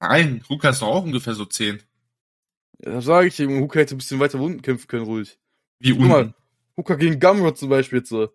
[0.01, 1.83] Nein, Hooker ist doch auch ungefähr so 10.
[2.85, 3.61] Ja, das sage ich ihm.
[3.61, 5.41] Hooker hätte ein bisschen weiter unten kämpfen können, ruhig.
[5.81, 6.21] Wie Guck mal.
[6.27, 6.35] unten.
[6.77, 8.33] Hooker gegen Gumrod zum Beispiel jetzt so.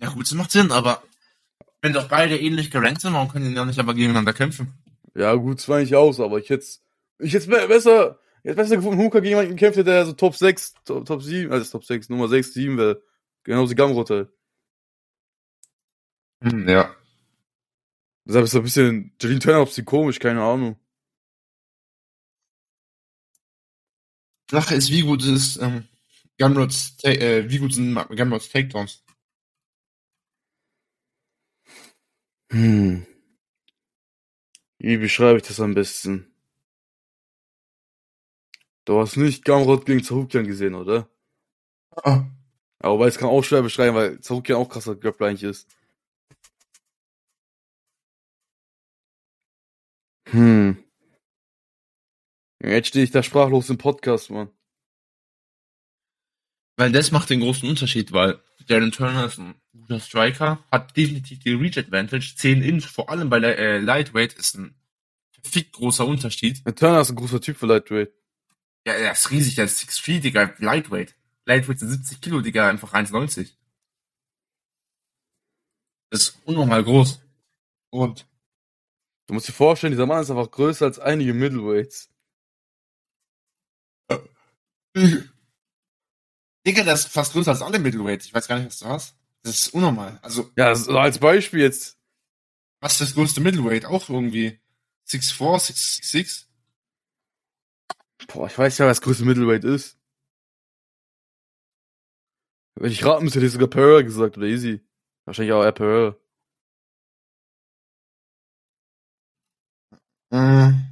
[0.00, 1.02] Ja gut, das macht Sinn, aber
[1.82, 4.74] wenn doch beide ähnlich gerankt sind, warum können die ja nicht aber gegeneinander kämpfen?
[5.14, 6.66] Ja, gut, das war nicht aus, aber ich hätte
[7.20, 10.36] ich hätte be- besser, ich hätte besser gefunden, Hooker gegen jemanden kämpft, der so Top
[10.36, 13.02] 6, Top, Top 7, also Top 6, Nummer 6, 7 wäre.
[13.44, 14.30] Genauso wie Gamrot halt.
[16.42, 16.94] Hm, ja.
[18.26, 20.76] Deshalb ist so ein bisschen, Jalin Turner ob sie komisch, keine Ahnung.
[24.50, 25.84] Sache ist, wie gut ist ähm,
[26.38, 29.04] Gunrods, Ta- äh, wie gut sind Gunrods Takedowns?
[32.50, 33.06] Hm.
[34.78, 36.32] Wie beschreibe ich das am besten?
[38.86, 41.08] Du hast nicht Gamrot gegen Zahukian gesehen, oder?
[41.96, 42.24] Ah,
[42.80, 45.68] Aber weil es kann auch schwer beschreiben, weil Zahukian auch krasser Grappler eigentlich ist.
[50.28, 50.76] Hm.
[52.62, 54.50] Jetzt stehe ich da sprachlos im Podcast, Mann.
[56.76, 61.38] Weil das macht den großen Unterschied, weil Darren Turner ist ein guter Striker, hat definitiv
[61.40, 64.74] die Reach Advantage, 10 Inch, vor allem bei der, äh, Lightweight ist ein
[65.30, 66.64] verfickt großer Unterschied.
[66.66, 68.12] Der Turner ist ein großer Typ für Lightweight.
[68.86, 71.14] Ja, er ist riesig, der ist 6 Feet, Digga, Lightweight.
[71.44, 73.52] Lightweight sind 70 Kilo, Digga, einfach 1,90.
[76.10, 77.20] Das ist unnormal groß.
[77.90, 78.26] Und
[79.26, 82.10] Du musst dir vorstellen, dieser Mann ist einfach größer als einige Middleweights.
[86.66, 88.26] Digga, der ist fast größer als alle Middleweights.
[88.26, 89.16] Ich weiß gar nicht, was du hast.
[89.42, 90.18] Das ist unnormal.
[90.22, 91.98] Also, Ja, so als Beispiel jetzt.
[92.80, 93.84] was ist das größte Middleweight?
[93.86, 94.60] Auch irgendwie
[95.06, 96.48] 6'4, 6'6?
[98.28, 99.98] Boah, ich weiß ja, was das größte Middleweight ist.
[102.78, 104.80] Wenn ich raten müsste, hätte ich sogar Pereira gesagt oder Easy.
[105.24, 106.16] Wahrscheinlich auch eher Pereira.
[110.30, 110.86] Mhm.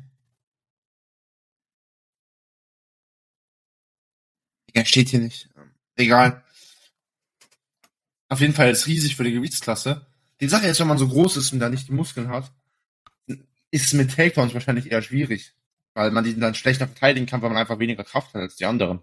[4.69, 5.49] Digga, steht hier nicht.
[5.97, 6.43] Egal.
[8.29, 10.07] Auf jeden Fall ist riesig für die Gewichtsklasse.
[10.41, 12.53] Die Sache ist, wenn man so groß ist und da nicht die Muskeln hat,
[13.71, 15.55] ist es mit Takedowns wahrscheinlich eher schwierig.
[15.95, 18.67] Weil man die dann schlechter verteidigen kann, weil man einfach weniger Kraft hat als die
[18.67, 19.01] anderen.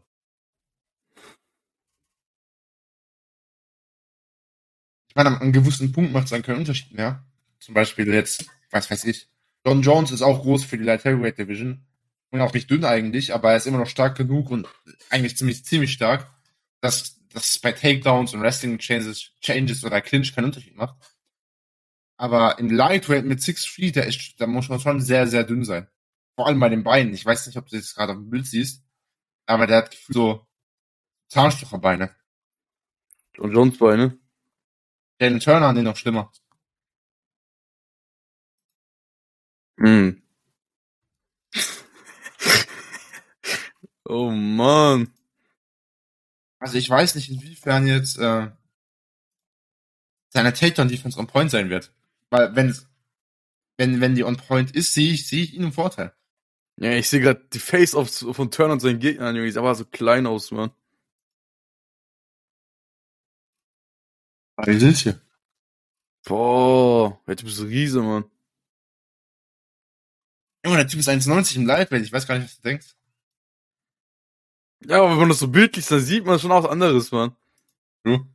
[5.07, 7.25] Ich meine, an einem gewissen Punkt macht es dann keinen Unterschied mehr.
[7.59, 9.27] Zum Beispiel jetzt, was weiß ich,
[9.65, 11.85] John Jones ist auch groß für die Light Heavyweight Division.
[12.29, 14.67] Und auch nicht dünn eigentlich, aber er ist immer noch stark genug und
[15.09, 16.31] eigentlich ziemlich, ziemlich stark,
[16.81, 20.97] dass das bei Takedowns und Wrestling Changes, Changes oder Clinch keinen Unterschied macht.
[22.17, 25.63] Aber in Lightweight mit Six Feet, da, ist, da muss man schon sehr, sehr dünn
[25.63, 25.87] sein.
[26.35, 27.13] Vor allem bei den Beinen.
[27.13, 28.83] Ich weiß nicht, ob du das gerade auf dem Bild siehst,
[29.45, 30.45] aber der hat so
[31.29, 32.15] Zahnstocherbeine.
[33.37, 34.19] Und Jones Beine.
[35.19, 36.31] Den Turner an den noch schlimmer.
[39.77, 40.21] Hm.
[44.05, 45.13] oh Mann.
[46.61, 48.51] Also ich weiß nicht, inwiefern jetzt äh,
[50.29, 51.91] seine Takedown-Defense on point sein wird.
[52.29, 52.75] Weil wenn
[53.77, 56.13] wenn wenn die on point ist, sehe ich sehe ich ihn im Vorteil.
[56.77, 59.47] Ja, ich sehe gerade die Face-Offs von Turner und seinen Gegnern, Junge.
[59.47, 60.71] Die sah aber so klein aus, Mann.
[64.63, 65.19] Wie sind hier?
[66.25, 68.25] Boah, jetzt bist du Riese, Mann.
[70.63, 72.03] Junge, der Typ ist 1,90 im Lightweight.
[72.03, 72.95] Ich weiß gar nicht, was du denkst.
[74.85, 77.11] Ja, aber wenn man das so bildlich sieht, dann sieht man schon auch was anderes,
[77.11, 77.35] Mann.
[78.03, 78.25] Du?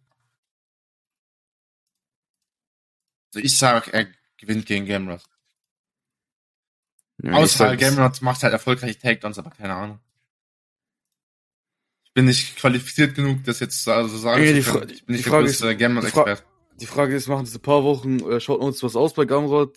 [3.35, 4.06] Also ich sag, er
[4.37, 5.22] gewinnt gegen Gamrot.
[7.22, 10.00] Ja, Außer sag, Gamrot macht halt erfolgreiche Takedowns, aber keine Ahnung.
[12.04, 14.90] Ich bin nicht qualifiziert genug, das jetzt so also sagen Nee, zu können.
[14.90, 16.42] Ich bin die nicht Frage der ist- größte die Gamrot-Experte.
[16.80, 19.76] Die Frage ist, machen ein paar Wochen, äh, schaut uns was aus bei Gamrod?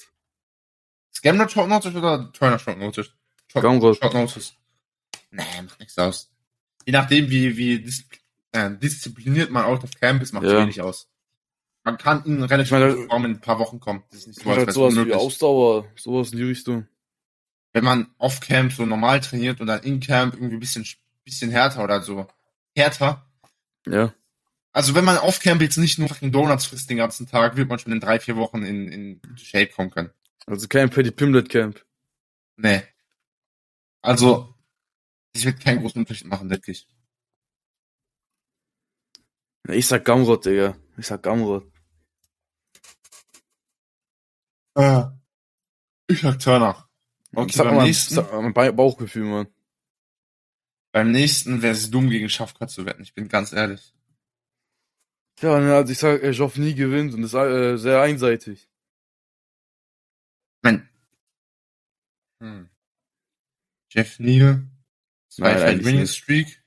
[1.11, 3.11] Ist Gamrot Short Notice oder Turner Short Notice?
[3.47, 3.97] Short, Gamrot.
[3.97, 4.53] Short Notice.
[5.31, 6.29] Nee, macht nichts aus.
[6.89, 8.03] Je nachdem, wie, wie dis
[8.51, 10.57] äh, diszipliniert man out of camp ist, macht Ja.
[10.63, 11.07] wenig aus.
[11.83, 14.03] Man kann in relativ guter Form in ein paar Wochen kommen.
[14.09, 15.13] Das ist nicht Ich so, als halt sowas wie.
[15.13, 16.87] Ausdauer, sowas in die Richtung.
[17.73, 20.83] Wenn man off-camp so normal trainiert und dann in-camp irgendwie ein bisschen,
[21.23, 22.25] bisschen härter oder so
[22.75, 23.23] härter,
[23.85, 24.11] Ja.
[24.71, 27.69] Also wenn man auf Camp jetzt nicht nur fucking Donuts frisst den ganzen Tag, wird
[27.69, 30.09] man schon in drei, vier Wochen in, in Shape kommen können.
[30.47, 31.85] Also kein Paddy Pimlet Camp.
[32.57, 32.81] Nee.
[34.01, 34.55] Also,
[35.33, 36.87] ich wird keinen großen Unterschied machen, wirklich.
[39.69, 40.75] Ich sag Gamrot, Digga.
[40.97, 41.71] Ich sag Gamrot.
[44.75, 45.03] Äh,
[46.07, 46.89] ich sag Turner.
[47.35, 49.47] Okay, Ich sag beim mal, nächsten, ich sag mal mein Ba- Bauchgefühl, Mann.
[50.91, 53.03] beim nächsten wäre es dumm, gegen Schafkat zu wetten.
[53.03, 53.93] Ich bin ganz ehrlich.
[55.41, 58.67] Ja, ne, also ich sag, Joff nie gewinnt und ist äh, sehr einseitig.
[60.63, 60.89] Mein,
[62.41, 62.69] hm.
[63.91, 64.67] Jeff Neal,
[65.29, 66.15] zwei Nein, eigentlich Winning nicht.
[66.15, 66.61] Streak.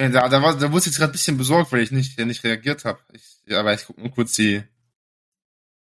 [0.00, 2.18] Ja, da, da, war, da wurde ich jetzt gerade ein bisschen besorgt, weil ich nicht,
[2.18, 3.00] nicht reagiert habe.
[3.12, 4.62] Ich, ja, aber ich gucke nur kurz die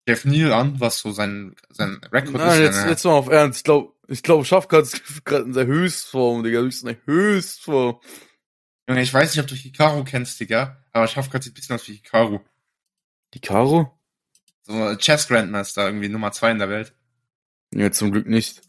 [0.08, 2.66] Jeff Neal an, was so sein, sein Rekord Nein, ist.
[2.66, 3.58] jetzt, Seine- jetzt mal auf Ernst.
[3.60, 6.60] Ich glaube, ich glaub, Schafkat ist gerade in der Höchstform, Digga.
[6.62, 8.00] Du bist in der Höchstform.
[8.90, 11.88] Junge, ich weiß nicht, ob du Hikaru kennst, Digga, aber Schafkat sieht ein bisschen aus
[11.88, 12.40] wie Hikaru.
[13.36, 13.96] Die Karo?
[14.64, 16.96] So Chess Grandmaster, irgendwie Nummer zwei in der Welt.
[17.72, 18.64] Ja, zum Glück nicht.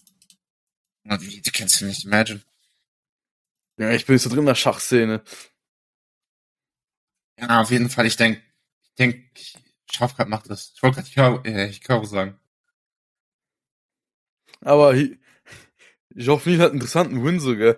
[1.04, 2.42] Na, Wie, die kennst du nicht, imagine.
[3.78, 5.22] Ja, ich bin jetzt so drin in der Schachszene.
[7.38, 8.42] Ja, auf jeden Fall, ich denk,
[8.82, 9.24] ich denk,
[9.90, 10.72] Schafkat macht das.
[10.74, 12.38] Ich wollte gerade äh, Hikaru sagen.
[14.60, 15.18] Aber Hi-
[16.14, 17.76] Joff Neal hat einen interessanten Win sogar.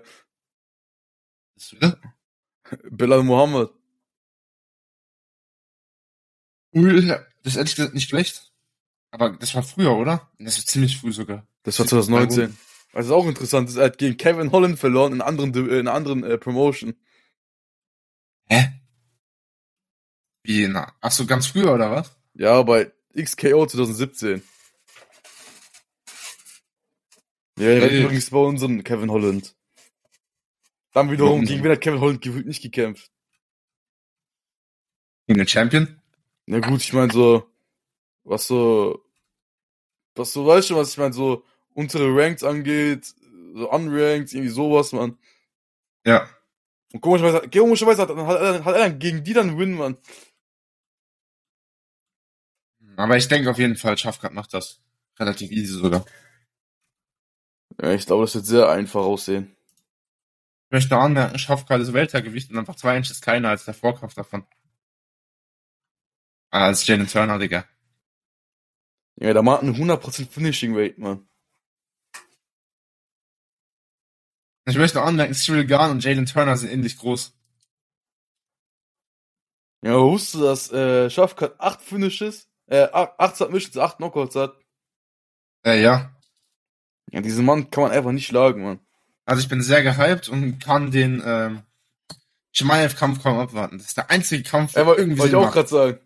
[1.71, 1.97] Du da?
[2.91, 3.71] Bilal Mohammed.
[6.73, 8.51] Das ist ehrlich gesagt nicht schlecht.
[9.11, 10.31] Aber das war früher, oder?
[10.39, 11.47] Das war ziemlich früh sogar.
[11.65, 12.57] Das war 2019.
[12.93, 15.95] Was auch interessant ist, er hat gegen Kevin Holland verloren in einer anderen, in einer
[15.95, 16.95] anderen äh, Promotion.
[18.49, 18.73] Hä?
[20.45, 22.15] Wie, na, ach so, ganz früher, oder was?
[22.35, 24.43] Ja, bei XKO 2017.
[27.59, 28.03] Ja, der Hey.
[28.03, 29.55] übrigens bei unserem Kevin Holland.
[30.93, 31.45] Dann wiederum, Warum?
[31.47, 33.11] gegen wen hat Kevin Holland gefühlt nicht gekämpft?
[35.27, 36.01] Gegen den Champion?
[36.47, 37.49] Na gut, ich meine so,
[38.25, 39.03] was so,
[40.15, 41.45] was so, weißt du, was ich meine, so
[41.75, 43.15] untere Ranks angeht,
[43.55, 45.19] so unranked, irgendwie sowas, man.
[46.07, 46.29] Ja.
[46.93, 49.97] Und komischerweise, komischerweise hat, hat, er- hat er dann gegen die dann Win, man.
[52.97, 54.81] Aber ich denke auf jeden Fall, Schafkat macht das.
[55.19, 56.05] Relativ easy sogar.
[57.81, 59.57] Ja, ich glaube, das wird sehr einfach aussehen.
[60.67, 64.47] Ich möchte anmerken, Schafkat ist Weltergewicht und einfach zwei Inches kleiner als der Vorkampf davon.
[66.51, 67.67] Als Jalen Turner, Digga.
[69.17, 71.29] Ja, der macht einen 100% Finishing Rate, man.
[74.67, 77.33] Ich möchte noch anmerken, Cyril Garn und Jalen Turner sind ähnlich groß.
[79.85, 84.55] Ja, wusstest du, dass äh, Schafkat 8 Finishes, äh, 8 Submissions, 8 Knockouts hat?
[85.65, 86.17] Äh, ja.
[87.11, 88.81] Ja, diesen Mann kann man einfach nicht schlagen, man.
[89.25, 91.63] Also ich bin sehr gehypt und kann den ähm,
[92.53, 93.79] Chimaev-Kampf kaum abwarten.
[93.79, 95.99] Das ist der einzige Kampf, der Aber irgendwie wollte ich auch gerade sagen.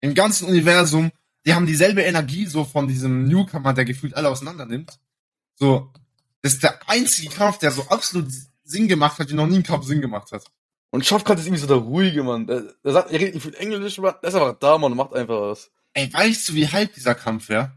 [0.00, 1.12] Im ganzen Universum,
[1.46, 4.98] die haben dieselbe Energie so von diesem Newcomer, der gefühlt alle auseinander nimmt.
[5.54, 5.92] So,
[6.42, 8.26] das ist der einzige Kampf, der so absolut
[8.64, 10.44] Sinn gemacht hat, wie noch nie ein Kampf Sinn gemacht hat.
[10.90, 12.46] Und Schafkat ist irgendwie so der ruhige, Mann.
[12.46, 14.14] Der, der sagt, er redet nicht viel Englisch, Mann.
[14.22, 15.70] Der ist einfach da, Mann, und macht einfach was.
[15.94, 17.72] Ey, weißt du, wie hype dieser Kampf wäre?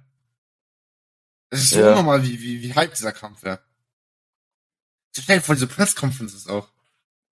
[1.49, 1.91] Es ist so Ja.
[1.91, 3.59] unnormal, wie, wie, wie hype dieser Kampf wäre.
[5.15, 6.67] So stell dir vor, diese Press-Conferences auch.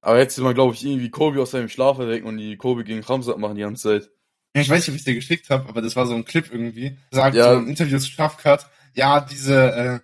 [0.02, 2.84] Aber jetzt will man, glaube ich, irgendwie Kobe aus seinem Schlaf erwecken und die Kobe
[2.84, 4.10] gegen Ramsat machen die ganze Zeit.
[4.56, 6.50] Ja, ich weiß nicht, ob ich dir geschickt habe, aber das war so ein Clip
[6.52, 6.98] irgendwie.
[7.12, 7.54] Sagt Ja.
[7.54, 10.00] so ein Interview zu Schafkat, ja, diese, äh,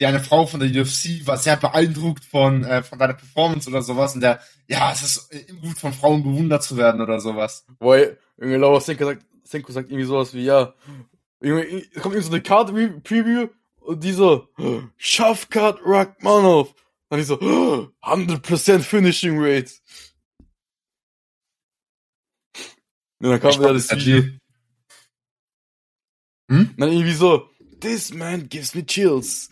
[0.00, 3.82] die eine Frau von der UFC war sehr beeindruckt von, äh, von deiner Performance oder
[3.82, 7.66] sowas und der, ja, es ist immer gut von Frauen bewundert zu werden oder sowas.
[7.78, 10.74] Weil, irgendwie Laura Senko sagt, Senko sagt irgendwie sowas wie, ja,
[11.40, 13.48] irgendwie, es kommt irgendwie so eine Card-Preview
[13.80, 14.48] und die so,
[14.96, 16.74] Schafkat Rachmanov.
[17.08, 19.72] Dann ich so, 100% Finishing Rate.
[23.20, 24.22] Und dann kam Ich wieder das Video.
[26.50, 26.74] Hm?
[26.76, 29.50] Dann irgendwie so, this man gives me chills.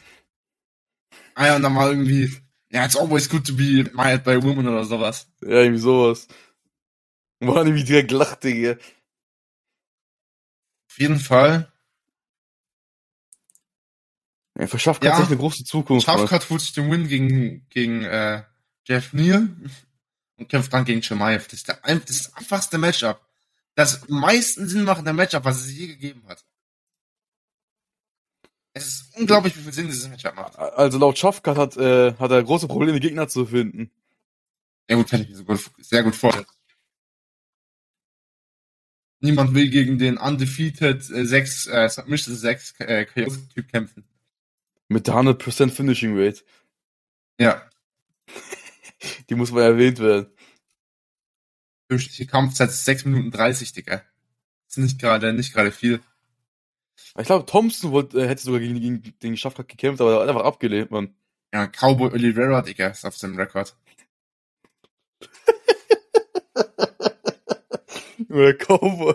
[1.38, 2.35] Ah ja, und dann mal irgendwie,
[2.70, 5.29] ja, it's always good to be admired by women oder sowas.
[5.42, 6.29] Ja, irgendwie sowas.
[7.40, 8.72] War irgendwie direkt lacht, Digga.
[10.88, 11.70] Auf jeden Fall.
[14.59, 15.20] Ja, für Schafkat Ja.
[15.20, 16.07] ist eine große Zukunft.
[16.07, 18.42] Schafkat holt sich den Win gegen, gegen äh,
[18.87, 19.55] Jeff Neal
[20.38, 21.44] und kämpft dann gegen Chimaev.
[21.49, 23.20] Das ist, der, das ist einfachste Matchup.
[23.75, 26.42] Das meisten Sinn machende Matchup, was es je gegeben hat.
[28.77, 30.59] Es ist unglaublich, wie viel Sinn dieses Matchup macht.
[30.59, 33.91] Also laut Schafkat hat, äh, hat er große Probleme, Gegner zu finden.
[34.87, 36.45] Ja gut, kann ich mir so gut, sehr gut vorstellen.
[39.21, 44.05] Niemand will gegen den undefeated äh, 6, äh, Submission 6 äh, Chaos-Typ kämpfen.
[44.89, 46.45] Mit der 100% Finishing Rate.
[47.41, 47.67] Ja.
[49.31, 50.27] Die muss mal erwähnt werden.
[51.89, 54.05] Durchschnittliche Kampfzeit ist 6 Minuten 30, Digga.
[54.67, 56.03] Das ist nicht gerade, nicht gerade viel.
[57.18, 60.20] Ich glaube, Thompson wollte, äh, hätte sogar gegen, gegen den geschafft, hat gekämpft, aber er
[60.20, 61.14] hat einfach abgelehnt, man.
[61.52, 63.76] Ja, Cowboy Oliveira, Digga, ist auf seinem Rekord.
[68.29, 69.14] Oder Cowboy.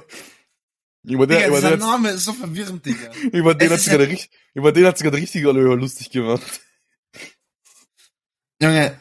[1.03, 3.11] Über den, Digga, über dieser den, Name ist so verwirrend, Digga.
[3.31, 6.41] über den hat sich gerade richtig, über den hat sich gerade richtig Oliver lustig gemacht.
[8.61, 8.99] Junge,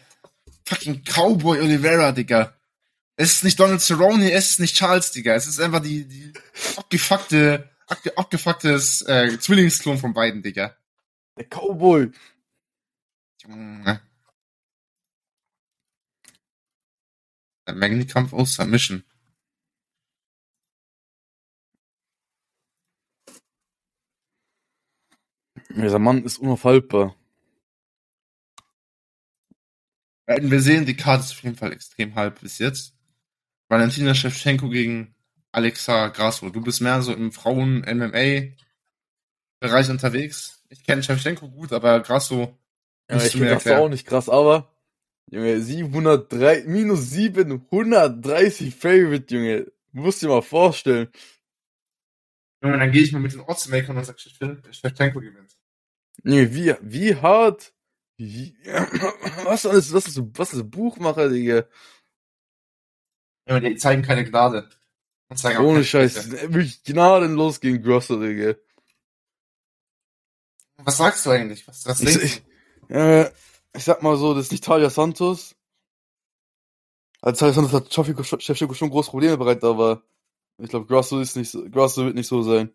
[0.66, 2.56] fucking Cowboy Oliveira, Digga.
[3.16, 5.34] Es ist nicht Donald Cerrone, es ist nicht Charles, Digga.
[5.34, 6.32] Es ist einfach die, die
[6.76, 10.76] abgefuckte, abge, abgefucktes äh, Zwillingsklon von beiden, Digga.
[11.36, 12.10] Der Cowboy.
[13.42, 14.00] Junge.
[17.66, 19.04] Der Magni-Kampf aus Submission.
[25.70, 27.14] Dieser Mann ist unaufhaltbar.
[30.26, 32.96] Werden wir sehen, die Karte ist auf jeden Fall extrem halb bis jetzt.
[33.68, 35.14] Valentina Shevchenko gegen
[35.52, 36.50] Alexa Grasso.
[36.50, 38.56] Du bist mehr so im Frauen-MMA-Bereich
[39.90, 40.64] unterwegs.
[40.68, 42.56] Ich kenne Shevchenko gut, aber Grasso
[43.10, 43.82] Ja, ich finde das erklären.
[43.82, 44.72] auch nicht krass, aber,
[45.30, 49.72] Junge, 703, minus 730 Favorite, Junge.
[49.92, 51.08] Musst dir mal vorstellen.
[52.62, 55.56] Junge, dann gehe ich mal mit den Oddsmakern und sag, Shevchenko gewinnt.
[56.22, 57.72] Junge, wie, wie hart,
[58.18, 58.54] wie,
[59.44, 61.64] was alles, was ist, was ist Buchmacher, Digga?
[63.48, 64.68] Junge, die zeigen keine Gnade.
[65.60, 66.52] Ohne Scheiß, Schwäche.
[66.52, 68.56] wirklich gnadenlos gegen Grosser, Digga.
[70.78, 71.66] Was sagst du eigentlich?
[71.68, 72.42] Was, was Ich, ich,
[72.88, 73.30] äh,
[73.74, 75.54] ich sag mal so, das ist nicht Talia Santos.
[77.20, 80.02] Also Talia Santos hat Shevchenko schon große Probleme bereitet, aber
[80.58, 82.72] ich glaube, Grosso ist nicht so, Grosso wird nicht so sein.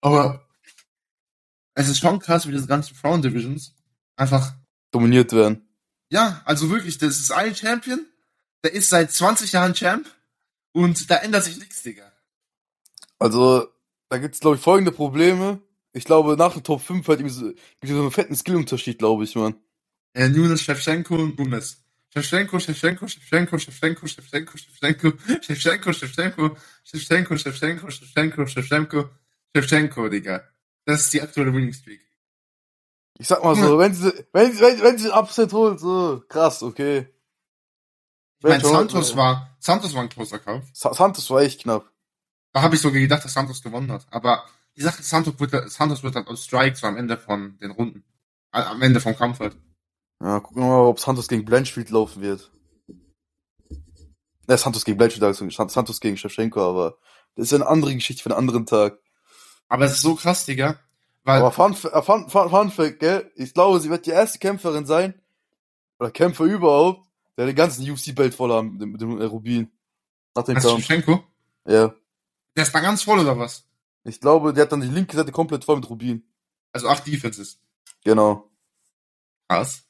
[0.00, 0.48] Aber
[1.74, 3.74] es ist schon krass, wie diese ganzen Frauen-Divisions
[4.16, 4.54] einfach
[4.90, 5.68] Dominiert werden.
[6.10, 8.06] Ja, also wirklich, das ist ein Champion,
[8.64, 10.06] der ist seit 20 Jahren Champ
[10.72, 12.12] und da ändert sich nichts, Digga.
[13.18, 13.68] Also,
[14.08, 15.60] da gibt's glaube ich, folgende Probleme.
[15.92, 19.34] Ich glaube, nach dem Top 5 halt so, gibt's so einen fetten Skillunterschied, glaube ich,
[19.34, 19.54] man.
[20.14, 21.84] Äh, Nunes, Shevchenko und Nunes.
[22.14, 29.10] Shevchenko, Shevchenko, Shevchenko, Shevchenko, Shevchenko, Shevchenko, Shevchenko, Shevchenko, Shevchenko, Shevchenko, Shevchenko, Shevchenko,
[29.54, 30.42] Shevchenko, Digga.
[30.84, 32.00] Das ist die aktuelle Winning Streak.
[33.18, 36.62] Ich sag mal so, wenn sie, wenn sie, wenn, wenn sie Upset holt, so, krass,
[36.62, 37.06] okay.
[38.38, 40.68] Ich meine, Santos war, Santos war ein closer Kampf.
[40.72, 41.90] Sa Santos war echt knapp.
[42.52, 44.06] Da habe ich sogar gedacht, dass Santos gewonnen hat.
[44.10, 44.44] Aber
[44.76, 48.04] die Sache Santos wird, Santos wird halt aus Strikes am Ende von den Runden.
[48.52, 49.56] Am Ende vom Kampf halt.
[50.20, 52.50] Ja, gucken wir mal, ob Santos gegen Blanchfield laufen wird.
[54.48, 56.96] Ne, Santos gegen Blanchfield, also Santos gegen Shevchenko, aber
[57.34, 58.98] das ist eine andere Geschichte für einen anderen Tag.
[59.68, 60.80] Aber es ist so krass, Digga.
[61.24, 63.30] Weil, Aber Fun, Fun, Fun, Fun Fact, gell?
[63.36, 65.20] Ich glaube, sie wird die erste Kämpferin sein,
[65.98, 67.07] oder Kämpfer überhaupt,
[67.38, 69.70] der den ganzen UFC-Belt voll haben mit dem, mit dem Rubin.
[70.34, 70.84] Nach dem Kampf.
[70.84, 71.24] Shevchenko,
[71.66, 71.94] Ja.
[72.56, 73.64] der ist da ganz voll oder was?
[74.04, 76.24] Ich glaube, der hat dann die linke Seite komplett voll mit Rubin.
[76.72, 77.60] Also acht Defenses.
[78.04, 78.50] Genau.
[79.48, 79.84] Krass.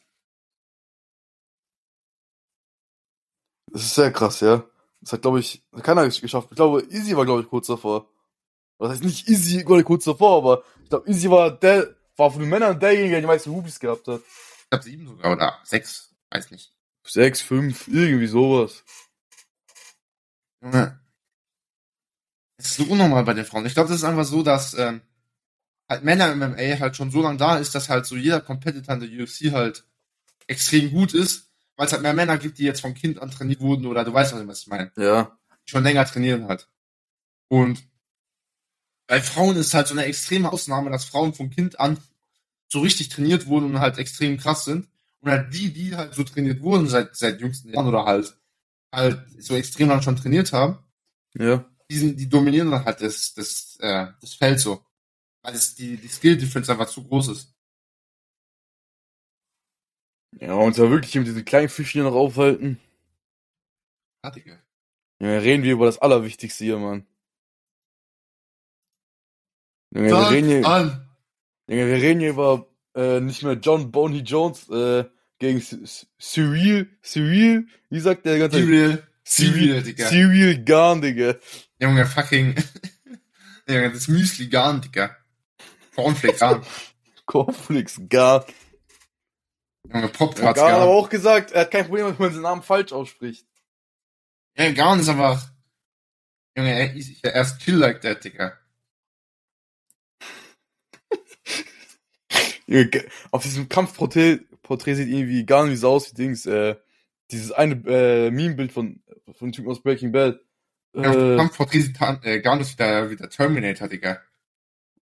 [3.73, 4.65] Das ist sehr krass, ja.
[5.01, 6.49] Das hat, glaube ich, hat keiner geschafft.
[6.51, 8.09] Ich glaube, Izzy war, glaube ich, kurz davor.
[8.79, 12.41] Das heißt nicht Izzy war kurz davor, aber ich glaube, Izzy war der, war von
[12.41, 14.21] den Männern derjenige, der die meisten Rubies gehabt hat.
[14.21, 16.15] Ich glaube sieben sogar oder sechs.
[16.31, 16.73] Weiß nicht.
[17.05, 18.85] Sechs, fünf, irgendwie sowas.
[20.63, 21.01] Junge.
[22.57, 23.67] Es ist so unnormal bei den Frauen.
[23.67, 25.01] Ich glaube, das ist einfach so, dass ähm,
[25.89, 28.95] halt Männer im MMA halt schon so lange da ist, dass halt so jeder Competitor
[28.95, 29.85] in der UFC halt
[30.47, 33.61] extrem gut ist, weil es halt mehr Männer gibt, die jetzt vom Kind an trainiert
[33.61, 34.91] wurden oder du weißt, was ich meine.
[34.97, 35.39] Ja.
[35.65, 36.69] schon länger trainieren halt.
[37.49, 37.83] Und
[39.07, 41.99] bei Frauen ist halt so eine extreme Ausnahme, dass Frauen vom Kind an
[42.69, 44.89] so richtig trainiert wurden und halt extrem krass sind.
[45.25, 48.39] Halt die, die halt so trainiert wurden seit, seit jüngsten Jahren oder halt,
[48.95, 50.79] halt so extrem lang schon trainiert haben,
[51.35, 51.69] Ja.
[51.91, 54.85] die, sind, die dominieren dann halt das, das, äh, das Feld so.
[55.43, 57.55] Weil es die, die Skill Difference einfach zu groß ist.
[60.41, 62.79] Ja, und da wirklich mit diesen kleinen Fischen hier noch aufhalten.
[64.25, 64.59] Ja, Digga.
[65.21, 67.07] Ja, reden wir über das Allerwichtigste hier, Mann.
[69.95, 70.61] Junge, wir reden hier!
[71.69, 75.05] Junge, wir reden hier über äh, nicht mehr John Boney Jones äh,
[75.39, 75.63] gegen
[76.19, 79.07] Cyril, Cyril, wie sagt der ganze Cyril.
[79.25, 80.09] Cyril, Digga.
[80.09, 81.37] Cyril Gahn, Digga.
[81.81, 82.55] Junge, fucking.
[83.69, 85.17] Junge, das Müsli Garn, Digga.
[85.95, 86.67] Cornflake Garn.
[87.27, 88.43] Cornflakes Gahn.
[89.93, 90.89] Junge, Pop-Tarts Gahn hat aber Garn.
[90.89, 93.47] auch gesagt, er hat kein Problem, wenn man seinen Namen falsch ausspricht.
[94.57, 95.47] Ja, Garn ist einfach.
[96.57, 98.59] Junge, er ist er ist chill like that, Digga.
[101.11, 101.19] Junge,
[102.31, 102.58] Ga-
[103.31, 106.77] Auf diesem Kampfporträt Porträt sieht irgendwie gar nicht so aus wie Dings, äh,
[107.31, 109.03] dieses eine äh, Meme-Bild von,
[109.33, 110.41] von Typen aus Breaking Bad.
[110.95, 114.21] Ja, Äh, Kampf vor Trisitan, äh, gar nicht wieder, wieder Terminator, Digga.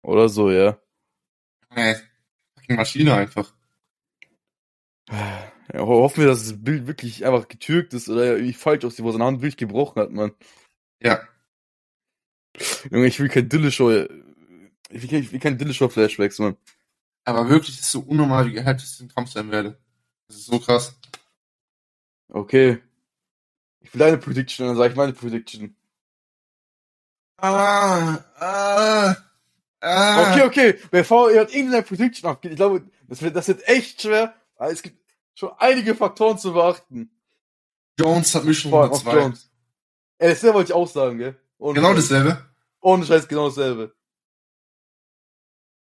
[0.03, 0.79] oder so, ja.
[1.75, 1.97] Äh,
[2.57, 3.53] fucking Maschine einfach.
[5.11, 5.51] ja.
[5.75, 9.13] ho- Hoffen wir, dass das Bild wirklich einfach getürkt ist oder irgendwie falsch aussieht, wo
[9.13, 10.33] seine Hand wirklich gebrochen hat, man.
[11.01, 11.27] Ja.
[12.91, 14.07] Junge, ich will kein Dillashaw,
[14.91, 16.57] ich will, kein- ich will kein Dillashaw-Flashbacks, man.
[17.27, 19.77] Aber wirklich, das ist so unnormal, wie gehypt ich diesen Kampf sein werde.
[20.29, 20.95] Das ist so krass.
[22.29, 22.81] Okay.
[23.81, 25.77] Ich will deine Prediction, dann sag ich meine Prediction.
[27.39, 29.17] Ah, ah,
[29.81, 30.33] ah.
[30.33, 30.79] Okay, okay.
[30.91, 34.83] Bevor ihr irgendeine Prediction abgeht, ich glaube, das wird, das wird echt schwer, weil es
[34.83, 34.99] gibt
[35.35, 37.11] schon einige Faktoren zu beachten.
[37.99, 39.15] Jones Runde auf 2.
[39.15, 39.51] Jones.
[40.19, 41.37] Ey, das wollte ich auch sagen, gell?
[41.59, 42.45] Ohne Genau dasselbe.
[42.81, 43.95] Ohne Scheiß, genau dasselbe.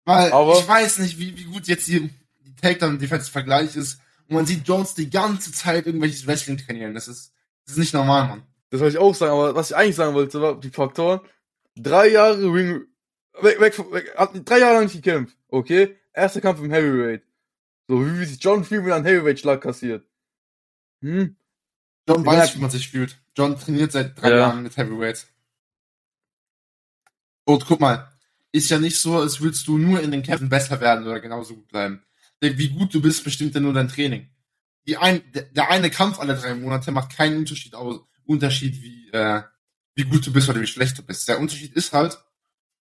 [0.04, 4.00] Weil Aber- ich weiß nicht, wie, wie gut jetzt die, die Takedown-Defense-Vergleich ist.
[4.28, 6.94] Und man sieht Jones die ganze Zeit irgendwelches Wrestling trainieren.
[6.94, 7.32] Das ist,
[7.64, 8.42] das ist nicht normal, Mann.
[8.70, 11.20] Das wollte ich auch sagen, aber was ich eigentlich sagen wollte, war die Faktoren.
[11.76, 12.86] Drei Jahre Ring,
[13.40, 15.96] weg, weg, weg hat drei Jahre lang nicht gekämpft, okay?
[16.14, 17.22] Erster Kampf im Heavyweight.
[17.88, 20.06] So, wie wie sich John Freeman einen Heavyweight-Schlag kassiert.
[21.02, 21.36] Hm?
[22.08, 23.18] John weiß, wie man sich fühlt.
[23.36, 24.36] John trainiert seit drei Ja.
[24.36, 25.26] Jahren mit Heavyweights.
[27.44, 28.11] Und guck mal,
[28.52, 31.54] ist ja nicht so, als würdest du nur in den Kämpfen besser werden oder genauso
[31.54, 32.04] gut bleiben.
[32.42, 34.28] Denn Wie gut du bist, bestimmt ja nur dein Training.
[34.86, 39.42] Die ein, der, eine Kampf alle drei Monate macht keinen Unterschied aus, Unterschied wie, äh,
[39.94, 41.28] wie gut du bist oder wie schlecht du bist.
[41.28, 42.18] Der Unterschied ist halt,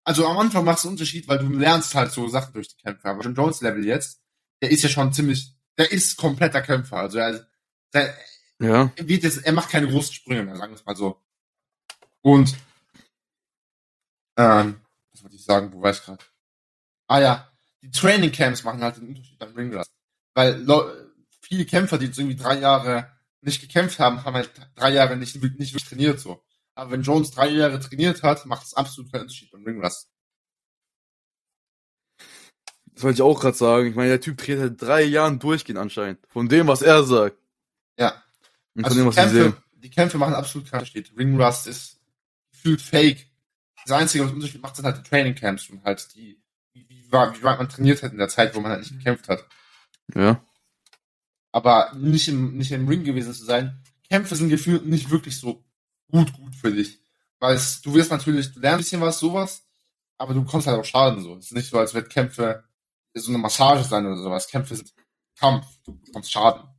[0.03, 2.81] also am Anfang macht es einen Unterschied, weil du lernst halt so Sachen durch die
[2.81, 3.07] Kämpfe.
[3.07, 4.19] Aber John Jones Level jetzt,
[4.61, 6.97] der ist ja schon ziemlich, der ist kompletter Kämpfer.
[6.97, 7.47] Also er,
[7.93, 8.15] der,
[8.59, 8.91] Ja.
[8.95, 11.21] er wird jetzt, er macht keine großen Sprünge mehr, sagen wir es mal so.
[12.21, 12.55] Und
[14.37, 14.80] ähm,
[15.21, 16.23] was wollte ich sagen, wo war ich gerade?
[17.07, 17.51] Ah ja,
[17.81, 19.91] die Training Camps machen halt den Unterschied am Ringrust.
[20.33, 20.65] Weil
[21.41, 23.11] viele Kämpfer, die jetzt irgendwie drei Jahre
[23.41, 26.43] nicht gekämpft haben, haben halt drei Jahre nicht, nicht wirklich trainiert so.
[26.73, 30.09] Aber wenn Jones drei Jahre trainiert hat, macht es absolut keinen Unterschied beim Ringrust.
[32.93, 33.87] Das wollte ich auch gerade sagen.
[33.87, 36.19] Ich meine, der Typ dreht seit drei Jahren durchgehend anscheinend.
[36.29, 37.37] Von dem, was er sagt.
[37.97, 38.23] Ja.
[38.73, 39.51] Und von Also dem, die was wir sehen.
[39.51, 41.11] Kämpfe, die Kämpfe machen absolut keinen Unterschied.
[41.17, 41.99] Ringrust ist
[42.51, 43.30] gefühlt fake.
[43.85, 46.41] Das Einzige, was Unterschied macht, sind halt die Training Camps und halt die,
[46.73, 48.97] wie, wie, wa- wie weit man trainiert hat in der Zeit, wo man halt nicht
[48.97, 49.45] gekämpft hat.
[50.13, 50.41] Ja.
[51.51, 53.83] Aber nicht im, nicht im Ring gewesen zu sein.
[54.09, 55.63] Kämpfe sind gefühlt nicht wirklich so
[56.11, 56.99] gut, gut für dich.
[57.39, 59.67] Weil es, du wirst natürlich, du lernst ein bisschen was, sowas,
[60.17, 61.35] aber du bekommst halt auch Schaden so.
[61.37, 62.63] Es ist nicht so, als wird Kämpfe
[63.13, 64.47] so eine Massage sein oder sowas.
[64.47, 64.93] Kämpfe sind
[65.37, 65.65] Kampf.
[65.83, 66.69] Du bekommst Schaden.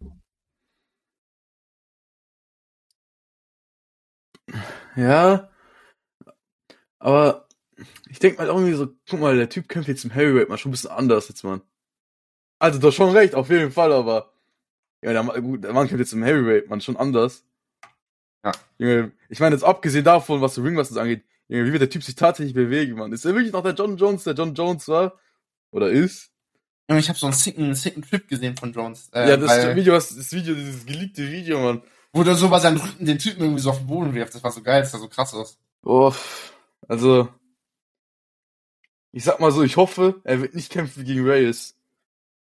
[4.97, 5.49] Ja.
[7.03, 7.49] Aber
[8.09, 10.71] ich denke mal irgendwie so, guck mal, der Typ kämpft jetzt im Heavyweight mal schon
[10.71, 11.63] ein bisschen anders jetzt, Mann.
[12.61, 14.33] Also, du hast schon recht, auf jeden Fall, aber.
[15.03, 17.45] Ja, der, Mann- gut, der Mann kämpft jetzt im Heavyweight, man, schon anders.
[18.45, 18.53] Ja.
[18.79, 22.05] Junge, ich meine, jetzt abgesehen davon, was der Ringwrestling angeht, Junge, wie wird der Typ
[22.05, 23.13] sich tatsächlich bewegen, Mann?
[23.13, 25.19] Ist er wirklich noch der John Jones, der John Jones war?
[25.73, 26.31] Oder ist?
[26.89, 29.11] Ja, ich habe so einen sicken, sicken Clip gesehen von Jones.
[29.13, 31.83] Äh, ja, das Video, das, das Video, dieses geleakte Video, Mann.
[32.13, 34.35] Wo der so bei seinem Rücken den Typen irgendwie so auf den Boden wirft.
[34.35, 35.59] Das war so geil, das sah so krass aus.
[35.83, 36.13] Oh,
[36.93, 37.29] also.
[39.15, 41.75] Ich sag mal so, ich hoffe, er wird nicht kämpfen gegen Reyes.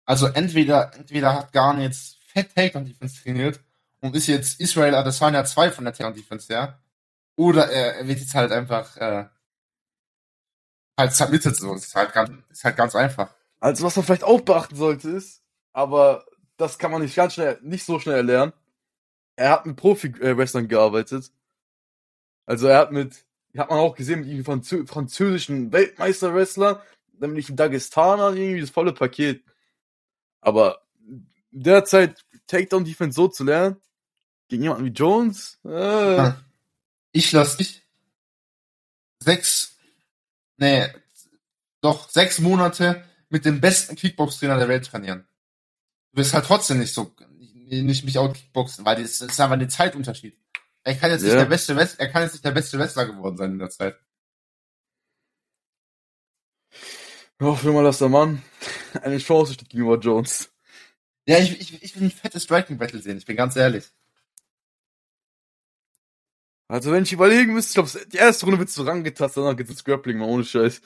[0.05, 3.61] Also entweder, entweder hat Garn jetzt fett Takedown Defense trainiert
[4.01, 6.81] und ist jetzt Israel Adesanya 2 von der Takedown Defense her.
[7.37, 9.27] Oder er, er wird jetzt halt einfach, äh,
[10.99, 11.75] halt submitted so.
[11.75, 13.35] Das ist halt ganz, ist halt ganz einfach.
[13.61, 15.43] Also, was man vielleicht auch beachten sollte, ist,
[15.73, 16.25] aber
[16.57, 18.53] das kann man nicht ganz schnell, nicht so schnell erlernen.
[19.37, 21.31] Er hat mit Profi-Wrestlern gearbeitet.
[22.47, 23.25] Also, er hat mit,
[23.59, 26.81] hat man auch gesehen, mit irgendwie Franzö französischen Weltmeister-Wrestlern,
[27.19, 29.43] nämlich ein Dagestaner, irgendwie das volle Paket.
[30.41, 30.83] Aber
[31.51, 33.77] derzeit Takedown-Defense so zu lernen,
[34.49, 36.33] gegen jemanden wie Jones, äh.
[37.13, 37.83] Ich lass dich
[39.19, 39.77] sechs,
[40.59, 40.87] nee,
[41.81, 45.27] doch sechs Monate mit dem besten Kickbox-Trainer der Welt trainieren.
[46.13, 50.37] Du wirst halt trotzdem nicht so, nicht mich out-kickboxen, weil das ist einfach ein Zeitunterschied.
[50.85, 51.39] Er kann jetzt nicht Ja.
[51.41, 53.99] der beste West, er kann jetzt nicht der beste Wrestler geworden sein in der Zeit.
[57.41, 58.43] hoffen wir mal, dass der Mann
[59.03, 60.53] eine Chance steht gegenüber Jones.
[61.27, 63.87] Ja, ich, ich, ich will ein fettes Striking-Battle sehen, ich bin ganz ehrlich.
[66.69, 69.71] Also, wenn ich überlegen müsste, ich glaube, die erste Runde wird so rangetastet, danach geht's
[69.71, 70.81] ins Grappling, mal ohne Scheiß.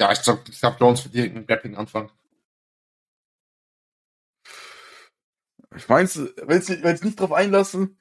[0.00, 2.10] Ja, ich glaube, ich glaub, Jones wird direkt mit Grappling anfangen.
[5.76, 7.98] Ich meinst, wenn es nicht, nicht drauf einlassen.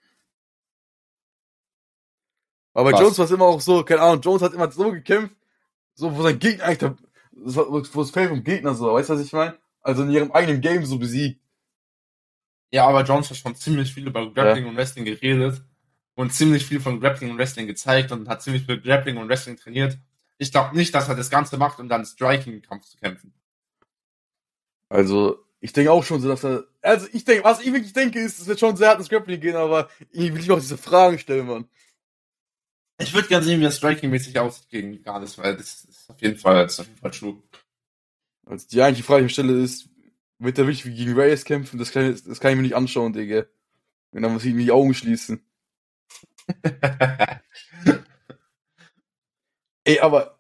[2.77, 3.01] Aber bei Was?
[3.01, 5.35] Jones war es immer auch so, keine Ahnung, Jones hat immer so gekämpft,
[5.95, 6.91] so, wo sein Gegner eigentlich,
[7.31, 9.57] wo das Feld vom Gegner so, weißt du, was ich meine?
[9.81, 11.41] Also in ihrem eigenen Game so besiegt.
[12.69, 15.63] Ja, aber Jones hat schon ziemlich viel über Grappling und Wrestling geredet
[16.13, 19.57] und ziemlich viel von Grappling und Wrestling gezeigt und hat ziemlich viel Grappling und Wrestling
[19.57, 19.97] trainiert.
[20.37, 23.33] Ich glaube nicht, dass er das Ganze macht, um dann Striking-Kampf zu kämpfen.
[24.87, 26.65] Also, ich denke auch schon so, dass er.
[26.83, 29.41] Also, ich denke, was ich wirklich denke, ist, es wird schon sehr hart ins Grappling
[29.41, 31.67] gehen, aber ich will nicht auch diese Fragen stellen, Mann.
[32.99, 36.37] Ich würde gerne sehen, wie das Striking-mäßig aussieht gegen Gardis, weil das ist auf jeden
[36.37, 37.43] Fall, das ist auf jeden Fall true.
[38.45, 39.89] Also, die eigentliche Frage, die ich stelle, ist,
[40.39, 41.77] wird er wirklich gegen Reyes kämpfen?
[41.77, 43.45] Das kann, ich- das kann ich mir nicht anschauen, Digga.
[44.11, 45.43] Und dann muss ich mir die Augen schließen.
[49.83, 50.39] Ey, aber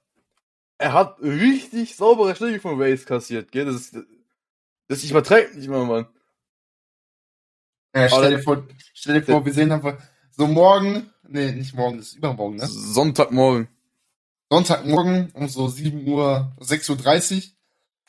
[0.77, 3.65] er hat richtig saubere Schläge von Reyes kassiert, gell?
[3.65, 3.97] Das ist,
[4.87, 6.07] das übertreibt nicht mal, Mann.
[7.95, 10.01] Ja, stell Aber- dir vor, stell dir vor, wir sehen einfach
[10.37, 12.67] so morgen, nee, nicht morgen, das ist übermorgen, ne?
[12.67, 13.67] Sonntagmorgen.
[14.49, 17.35] Sonntagmorgen um so 7 Uhr, 6.30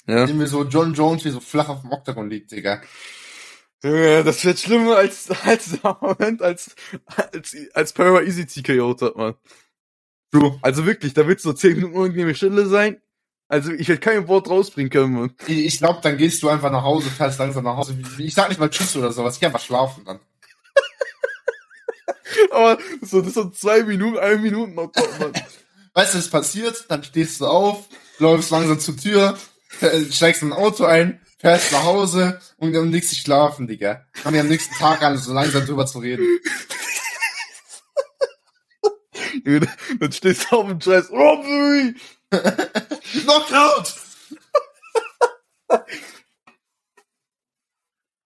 [0.07, 0.27] Uhr, Ja.
[0.27, 2.81] sehen wir so John Jones, wie so flach auf dem Oktagon liegt, Digga.
[3.83, 6.75] Junge, das wird schlimmer als, als der Moment, als,
[7.33, 9.35] als, als Pereira Easy TKO hat, Mann.
[10.33, 10.59] True.
[10.63, 13.01] Also wirklich, da wird so 10 Minuten unangenehme Stille sein.
[13.49, 15.35] Also ich werde kein Wort rausbringen können, Mann.
[15.47, 17.97] Ich, ich glaube, dann gehst du einfach nach Hause, fährst langsam nach Hause.
[18.19, 20.21] Ich sag nicht mal Tschüss oder sowas, ich geh einfach schlafen dann.
[22.51, 25.33] Aber so, das so zwei Minuten, eine Minute noch, Mann.
[25.95, 26.85] Weißt du, was passiert?
[26.89, 27.87] Dann stehst du auf,
[28.19, 32.91] läufst langsam zur Tür, fähr- steigst in ein Auto ein, fährst nach Hause und dann
[32.93, 34.07] legst dich schlafen, Digga.
[34.25, 36.27] Haben wir am nächsten Tag an, so langsam drüber zu reden.
[40.01, 41.95] Dann stehst du auf dem Scheiß, Robbery!
[43.23, 43.95] Knockout!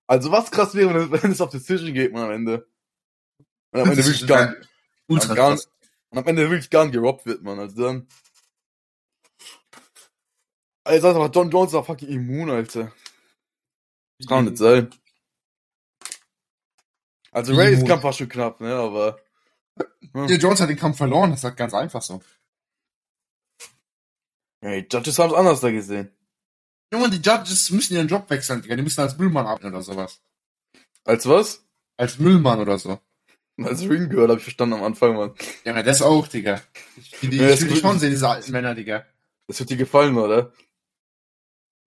[0.07, 2.69] Also was krass wäre, wenn, wenn es auf Decision geht, man, am Ende.
[3.73, 4.55] Und am Ende wirklich gar,
[5.09, 7.59] Ultra gar, und am Ende wirklich gar nicht gerobbt wird, man.
[7.59, 8.09] Also dann.
[10.85, 12.93] Alter, sag mal, John Jones war fucking immun, Alter.
[14.19, 14.95] Das kann nicht sein.
[17.31, 17.85] Also Rays?
[17.85, 19.21] Kampf war schon knapp, ne, aber.
[20.15, 22.23] Ja, Jones hat den Kampf verloren, das ist ganz einfach so.
[24.61, 26.15] Hey, Judges haben es anders da gesehen.
[26.93, 28.77] Junge, die Judges müssen ihren Job wechseln, Digga.
[28.77, 30.21] Die müssen als Müllmann arbeiten oder sowas.
[31.05, 31.67] Als was?
[31.97, 33.01] Als Müllmann oder so.
[33.59, 35.35] Als Ring Girl hab ich verstanden am Anfang, Mann.
[35.65, 36.63] Ja, das auch, Digga.
[36.97, 39.05] Ich, die, Ja, ich will die schon sehen, diese alten Männer, Digga.
[39.47, 40.53] Das wird dir gefallen, oder?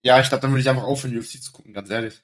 [0.02, 2.22] Ja, ich glaube, dann würde ich einfach aufhören, UFC zu gucken, ganz ehrlich.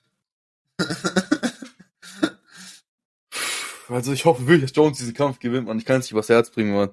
[3.89, 5.79] Also ich hoffe wirklich, dass Jones diesen Kampf gewinnt, man.
[5.79, 6.91] Ich kann es nicht übers Herz bringen, man.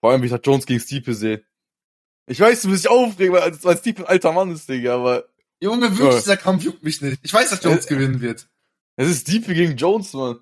[0.00, 1.44] Vor allem, wie ich halt Jones gegen Stipe sehe.
[2.26, 5.28] Ich weiß, du bist dich aufregen, weil, weil Stipe ein alter Mann ist, Digga, aber
[5.60, 6.16] Junge, wirklich, Ja.
[6.18, 7.20] dieser Kampf juckt mich nicht.
[7.22, 8.48] Ich weiß, dass Jones Äh, gewinnen wird.
[8.96, 10.40] es ist Stipe gegen Jones, man.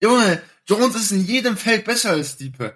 [0.00, 2.74] Junge, Jones ist in jedem Feld besser als Stipe.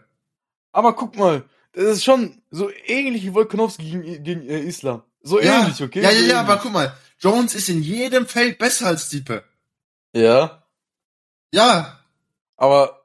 [0.72, 5.02] Aber guck mal, das ist schon so ähnlich wie Volkanovski gegen, gegen äh, Islam.
[5.22, 6.02] So ähnlich, okay?
[6.02, 6.62] Ja, ja, so ja, aber ähnlich.
[6.62, 9.44] guck mal, Jones ist in jedem Feld besser als Stipe.
[10.14, 10.66] Ja,
[11.52, 12.00] Ja,
[12.56, 13.04] aber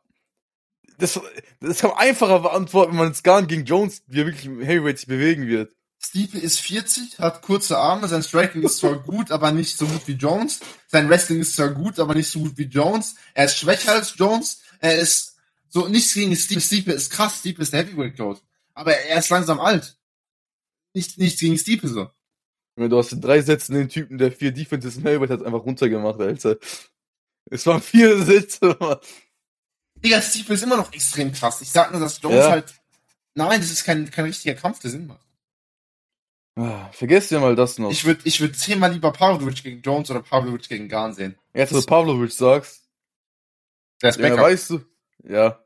[0.97, 1.19] das,
[1.59, 4.45] das kann man einfacher beantworten, wenn man es gar nicht gegen Jones, wie er wirklich
[4.45, 5.75] im Heavyweight sich bewegen wird.
[6.07, 10.07] Stipe ist 40, hat kurze Arme, sein Striking ist zwar gut, aber nicht so gut
[10.07, 10.61] wie Jones.
[10.87, 13.15] Sein Wrestling ist zwar gut, aber nicht so gut wie Jones.
[13.33, 14.61] Er ist schwächer als Jones.
[14.79, 15.35] Er ist
[15.69, 16.61] so nichts gegen Stipe.
[16.61, 18.39] Stipe ist krass, Stipe ist der Heavyweight Code.
[18.73, 19.97] Aber er ist langsam alt.
[20.93, 22.09] Nicht, nichts gegen Stipe so.
[22.77, 26.21] Du hast in drei Sätzen den Typen, der vier Defenses im Heavyweight hat, einfach runtergemacht,
[26.21, 26.57] Alter.
[27.49, 28.97] Es waren vier Sätze, Mann.
[29.95, 31.59] Digga, Stipe ist immer noch extrem krass.
[31.61, 32.49] Ich sag nur, dass Jones Ja.
[32.51, 32.73] halt.
[33.33, 35.26] Nein, das ist kein, kein richtiger Kampf, der Sinn macht.
[36.57, 37.91] Ah, Vergesst ja mal das noch.
[37.91, 41.35] Ich würde ich würd zehnmal lieber Pavlovic gegen Jones oder Pavlovic gegen Garn sehen.
[41.53, 42.89] Jetzt, wo du Pavlovic sagst,
[44.01, 44.39] Der ist Backup.
[44.39, 44.81] weißt du,
[45.23, 45.63] ja.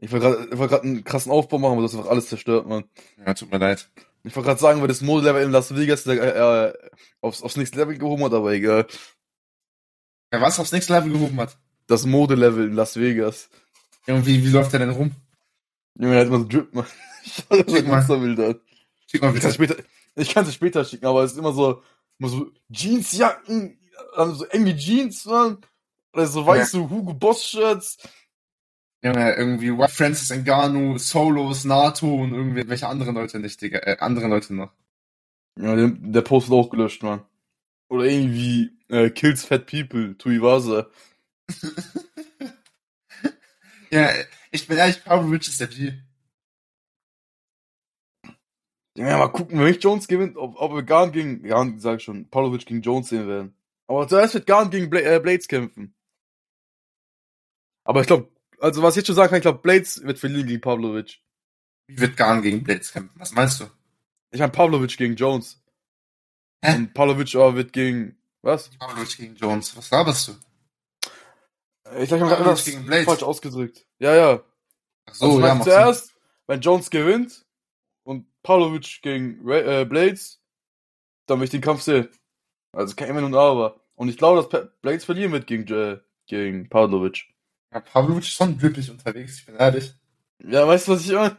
[0.00, 2.84] Ich wollte gerade einen krassen Aufbau machen, aber du hast einfach alles zerstört, Mann.
[3.24, 3.90] Ja, tut mir leid.
[4.24, 6.72] Ich wollte gerade sagen, weil das Modelevel in Las Vegas äh, äh,
[7.20, 8.86] aufs, aufs nächste Level gehoben hat, aber egal.
[10.30, 11.58] Wer was aufs nächste Level gehoben hat.
[11.86, 13.50] Das Modelevel in Las Vegas.
[14.06, 15.10] Junge, wie, wie läuft der denn rum?
[15.98, 16.86] Junge, der hat immer so Drip, Mann.
[17.22, 17.88] Ich schau dir mal.
[17.88, 18.60] mal Insta-Bilder an.
[19.10, 19.76] Schick mal Ich kann
[20.16, 21.82] ich kann es später schicken, aber es ist immer so,
[22.18, 23.78] immer so Jeansjacken,
[24.16, 25.58] dann so enge Jeans, Mann.
[26.12, 27.98] Oder so weiße Hugo Boss Shirts.
[29.02, 33.78] Junge, irgendwie White Francis Ngannou, Solos, NATO und irgendwie welche anderen Leute nicht, Digga.
[33.78, 34.72] Äh, andere Leute noch.
[35.56, 37.22] Ja, der, der Post wird auch gelöscht, Mann.
[37.88, 40.88] Oder irgendwie äh, Kills Fat People, Tuivasa.
[43.92, 44.08] Ja,
[44.52, 45.92] ich bin ehrlich, Pavlovic ist der G.
[49.00, 52.04] Ja, mal gucken, wenn ich Jones gewinnt, ob, ob wir Garn gegen, Garn, sag ich
[52.04, 53.54] schon, Pavlovic gegen Jones sehen werden.
[53.86, 55.94] Aber zuerst wird Garn gegen Bla äh, Blades kämpfen.
[57.84, 58.28] Aber ich glaube,
[58.60, 61.18] also was ich jetzt schon sagen kann, ich glaube, Blades wird verlieren gegen Pavlovic.
[61.86, 63.18] Wie wird Garn gegen Blades kämpfen?
[63.18, 63.70] Was meinst du?
[64.32, 65.62] Ich meine Pavlovic gegen Jones.
[66.62, 66.76] Hä?
[66.76, 68.68] Und Pavlovic aber wird gegen Was?
[68.78, 69.74] Pavlovich gegen Jones.
[69.78, 70.32] Was laberst du?
[71.98, 73.04] Ich glaube, ich habe Blades.
[73.06, 73.86] falsch ausgedrückt.
[73.98, 74.44] Ja, ja.
[75.06, 76.14] Ach So, also, ja, zuerst,
[76.46, 77.46] wenn Jones gewinnt
[78.42, 80.40] Pavlovic gegen Ra äh, Blades,
[81.26, 82.08] dann will ich den Kampf sehen.
[82.72, 83.80] Also kein Wenn und Aber.
[83.96, 87.26] Und ich glaube, dass Pa- Blades verlieren wird gegen, äh, gegen Pavlovic.
[87.72, 89.94] Ja, Pavlovich ist schon wirklich unterwegs, ich bin ehrlich.
[90.44, 91.36] Ja, weißt du, was ich meine?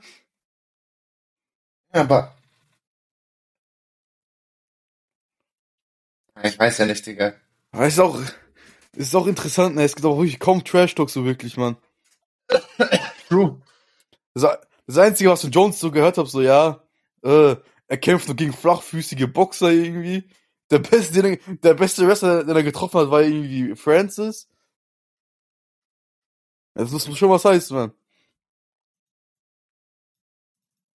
[1.94, 2.36] Ja, aber.
[6.44, 7.34] Ich weiß ja nicht, Digga.
[7.72, 8.20] Aber ist auch,
[8.94, 9.84] ist auch interessant, ne?
[9.84, 11.78] Es gibt auch wirklich kaum Trash-Talk so wirklich, Mann.
[13.30, 13.62] True.
[14.34, 16.82] Das, das Einzige, was von Jones so gehört habe, so, ja,
[17.24, 17.56] äh,
[17.88, 20.30] er kämpft nur gegen flachfüßige Boxer irgendwie.
[20.72, 24.48] Der beste, den, er- der beste Wrestler, den er getroffen hat, war irgendwie Francis.
[26.74, 27.94] Das muss schon was heißen, Mann.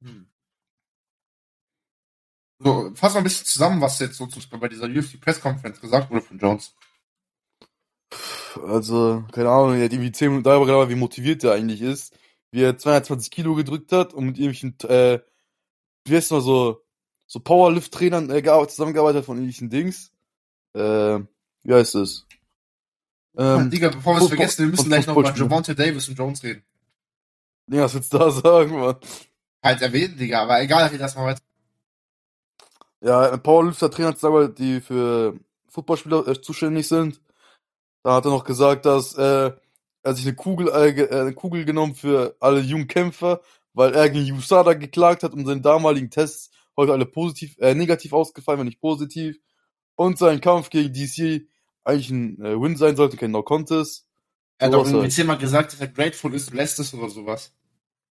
[0.03, 0.23] Hm.
[2.59, 5.81] So, fass mal ein bisschen zusammen, was jetzt so zum Beispiel bei dieser UFC Press-Conference
[5.81, 6.75] gesagt wurde von Jones.
[8.65, 12.17] Also, keine Ahnung, er hat irgendwie 10 Minuten darüber gelabert, wie motiviert er eigentlich ist.
[12.51, 15.21] Wie er 220 Kilo gedrückt hat und mit irgendwelchen, äh,
[16.09, 16.83] wie heißt noch so,
[17.27, 20.13] so Powerlift-Trainern äh, gearbeitet- zusammengearbeitet von irgendwelchen Dings.
[20.75, 21.21] Äh,
[21.63, 22.27] wie heißt es?
[23.37, 25.33] Ähm, Digga, bevor wir es vergessen, wir müssen gleich noch über.
[25.35, 26.63] Javante Davis und Jones reden.
[27.67, 28.97] Ding, was willst du da sagen, Mann?
[29.63, 31.43] Halt erwähnen, Digga, aber egal, red das mal weiter.
[33.01, 35.39] Ja, ein Powerlifter-Trainer gesagt, die für
[35.69, 37.21] Footballspieler äh, zuständig sind.
[38.03, 39.53] Da hat er noch gesagt, dass äh,
[40.03, 43.41] er sich eine Kugel, äh, äh, eine Kugel genommen für alle jungen Kämpfer,
[43.77, 48.15] weil er gegen USADA geklagt hat und seine damaligen Tests heute alle positiv, äh, negativ
[48.15, 49.37] ausgefallen, wenn nicht positiv.
[49.97, 51.47] Und sein Kampf gegen DC
[51.85, 54.07] eigentlich ein äh, Win sein sollte, kein No-Contest.
[54.59, 55.13] Er hat auch irgendwie halt.
[55.13, 57.53] zehnmal gesagt, dass er grateful ist, lässt es oder sowas.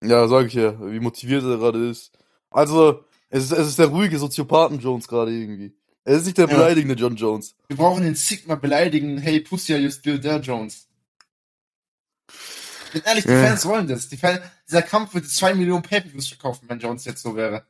[0.04, 2.12] Ja, sag ich ja, wie motiviert er gerade ist.
[2.50, 5.76] Also, es ist, es ist der ruhige Soziopathen-Jones gerade irgendwie.
[6.04, 6.54] Er ist nicht der Ja.
[6.54, 7.56] beleidigende John Jones.
[7.66, 10.86] Wir brauchen den Sigma beleidigen, hey Pussy, are you still there, Jones?
[12.86, 13.44] Ich bin ehrlich, die Ja.
[13.46, 14.08] Fans wollen das.
[14.08, 17.64] Die Fans, dieser Kampf würde zwei Millionen Pay-Per-Views verkaufen, wenn Jones jetzt so wäre.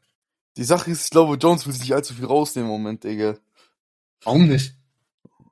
[0.57, 3.37] Die Sache ist, ich glaube, Jones will sich nicht allzu viel rausnehmen im Moment, Digga.
[4.23, 4.75] Warum nicht?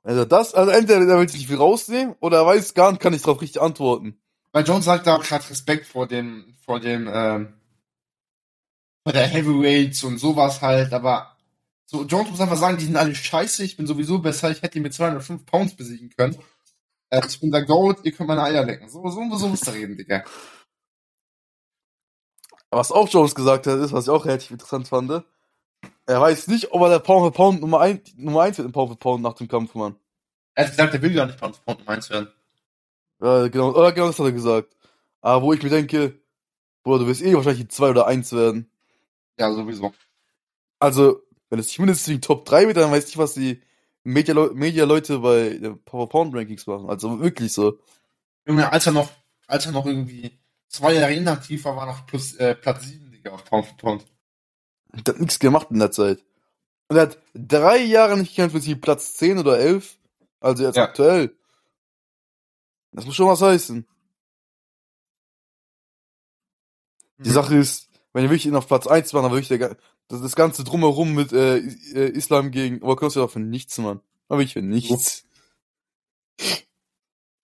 [0.03, 3.01] Also das, also entweder er will sich nicht viel rausnehmen, oder er weiß gar nicht,
[3.01, 4.19] kann nicht darauf richtig antworten.
[4.51, 7.53] Weil Jones sagt da gerade Respekt vor dem, vor dem, ähm,
[9.03, 11.35] vor der Heavyweights und sowas halt, aber
[11.85, 14.79] so, Jones muss einfach sagen, die sind alle scheiße, ich bin sowieso besser, ich hätte
[14.79, 16.37] ihn mit 205 Pounds besiegen können.
[17.09, 18.89] Äh, ich bin der Goat, ihr könnt meine Eier lecken.
[18.89, 20.23] So, so, so musst du reden, Digga.
[22.71, 25.23] Was auch Jones gesagt hat, ist, was ich auch relativ interessant fand,
[26.07, 28.71] er weiß nicht, ob er der Pound for Pound Nummer 1, Nummer 1 wird im
[28.71, 29.95] Pound for Pound nach dem Kampf, Mann.
[30.55, 32.27] Er hat gesagt, er will gar nicht Pound for Pound Nummer 1 werden.
[33.21, 34.75] Ja, genau, oder genau das hat er gesagt.
[35.21, 36.19] Aber wo ich mir denke,
[36.83, 38.69] Bruder, du wirst eh wahrscheinlich die 2 oder 1 werden.
[39.39, 39.93] Ja, sowieso.
[40.79, 43.61] Also, wenn es nicht mindestens die Top 3 wird, dann weiß ich, was die
[44.05, 46.89] Media- Media-Leute bei den Power Pound Rankings machen.
[46.89, 47.79] Also wirklich so.
[48.47, 49.11] Junge, als er noch,
[49.47, 50.39] als er noch irgendwie
[50.69, 54.05] zwei Jahre inaktiv war, war noch plus, äh, Platz 7, Digga, auf Pound for Pound.
[54.93, 56.23] Der hat nichts gemacht in der Zeit.
[56.87, 59.97] Und er hat drei Jahre nicht gekämpft, bis sie Platz 10 oder 11.
[60.39, 60.83] Also jetzt Ja.
[60.83, 61.35] aktuell.
[62.91, 63.85] Das muss schon was heißen.
[67.17, 67.33] Die Mhm.
[67.33, 69.75] Sache ist, wenn ihr wirklich ihn auf Platz 1 waren, dann wirklich der, ga-
[70.07, 74.01] das, das ganze Drumherum mit äh, äh, Islam gegen Oberkörper ja für nichts, Mann.
[74.29, 75.25] Aber ich für nichts.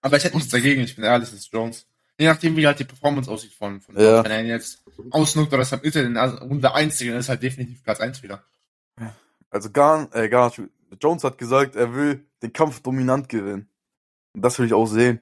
[0.02, 1.86] Aber ich hätte nichts dagegen, ich bin ehrlich, das ist Jones.
[2.18, 4.02] Je nachdem, wie halt die Performance aussieht von, von Ja.
[4.02, 4.24] Jones.
[4.26, 7.30] Wenn er ihn jetzt ausnuckt oder es am Mitte in der Runde 1 dann ist
[7.30, 8.44] halt definitiv Platz 1 wieder.
[9.50, 10.70] Also gar, äh, gar nicht.
[11.02, 13.70] Jones hat gesagt, er will den Kampf dominant gewinnen.
[14.34, 15.22] Und das will ich auch sehen.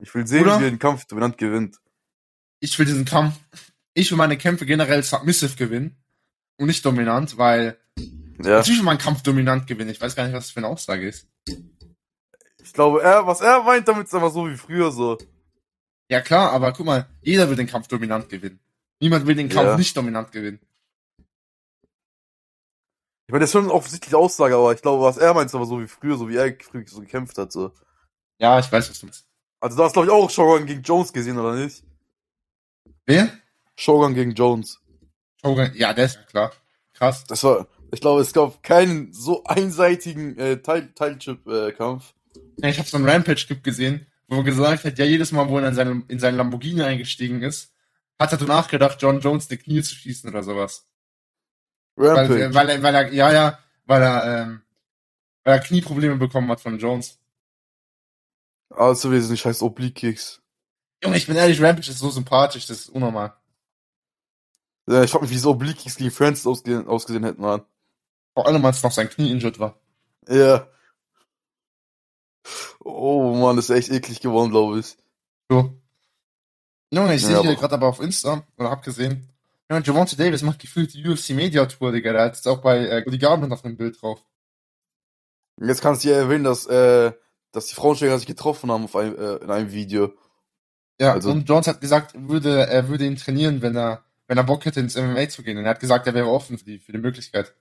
[0.00, 0.60] Ich will sehen, Oder?
[0.60, 1.78] wie er den Kampf dominant gewinnt.
[2.60, 3.34] Ich will diesen Kampf,
[3.94, 5.96] ich will meine Kämpfe generell submissive gewinnen
[6.58, 8.58] und nicht dominant, weil Ja.
[8.58, 9.90] natürlich man einen Kampf dominant gewinnen.
[9.90, 11.26] Ich weiß gar nicht, was das für eine Aussage ist.
[12.62, 15.16] Ich glaube, er, was er meint damit, ist einfach so wie früher so.
[16.10, 18.60] Ja klar, aber guck mal, jeder will den Kampf dominant gewinnen.
[19.00, 19.76] Niemand will den Kampf Ja.
[19.76, 20.60] nicht dominant gewinnen.
[23.26, 25.54] Ich meine, das ist schon eine offensichtliche Aussage, aber ich glaube, was er meint, ist
[25.54, 27.72] aber so wie früher, so wie er früher so gekämpft hat, so.
[28.38, 29.26] Ja, ich weiß, was du meinst.
[29.60, 31.84] Also da hast glaube ich auch Shogun gegen Jones gesehen, oder nicht?
[33.06, 33.28] Wer?
[33.76, 34.80] Shogun gegen Jones.
[35.40, 36.52] Shogun, ja, der ist klar.
[36.94, 37.24] Krass.
[37.24, 42.14] Das war, ich glaube, es gab keinen so einseitigen äh, Teil, Teilchip-Kampf.
[42.58, 45.58] Ja, ich habe so einen Rampage-Clip gesehen, wo er gesagt hat, ja, jedes Mal, wo
[45.58, 47.72] er in seinen, in seinen Lamborghini eingestiegen ist,
[48.18, 50.86] hat er danach gedacht, John Jones die Knie zu schießen oder sowas.
[51.96, 52.52] Rampage.
[52.52, 54.62] Weil, weil, er, weil er, ja, ja, weil er, ähm,
[55.44, 57.18] weil er Knieprobleme bekommen hat von Jones.
[58.70, 60.42] also wir sind nicht scheiß Oblique-Kicks.
[61.02, 63.34] Junge, ich bin ehrlich, Rampage ist so sympathisch, das ist unnormal.
[64.88, 67.62] Ja, ich frag mich, wie diese Oblique-Kicks gegen Francis ausge ausgesehen hätten, Mann.
[68.34, 69.78] Vor allem, als noch sein Knie injured war.
[70.28, 70.66] Ja.
[72.80, 74.96] Oh Mann, das ist echt eklig geworden, glaube ich.
[75.50, 75.74] So.
[76.90, 79.28] Junge, ich Ja, sehe hier gerade aber auf Insta, oder hab gesehen,
[79.70, 82.12] ja, Javante Davis macht gefühlt die UFC Media Tour, Digga.
[82.12, 84.24] Der hat jetzt auch bei äh, Cody Garbrandt auf dem Bild drauf.
[85.60, 87.12] Jetzt kannst du ja erwähnen, dass, äh,
[87.52, 90.14] dass die Frauenschläger sich getroffen haben auf einem, äh, in einem Video.
[90.98, 94.44] Ja, Also- und Jones hat gesagt, würde, er würde ihn trainieren, wenn er, wenn er
[94.44, 95.58] Bock hätte, ins MMA zu gehen.
[95.58, 97.54] Und er hat gesagt, er wäre offen für die, für die Möglichkeit.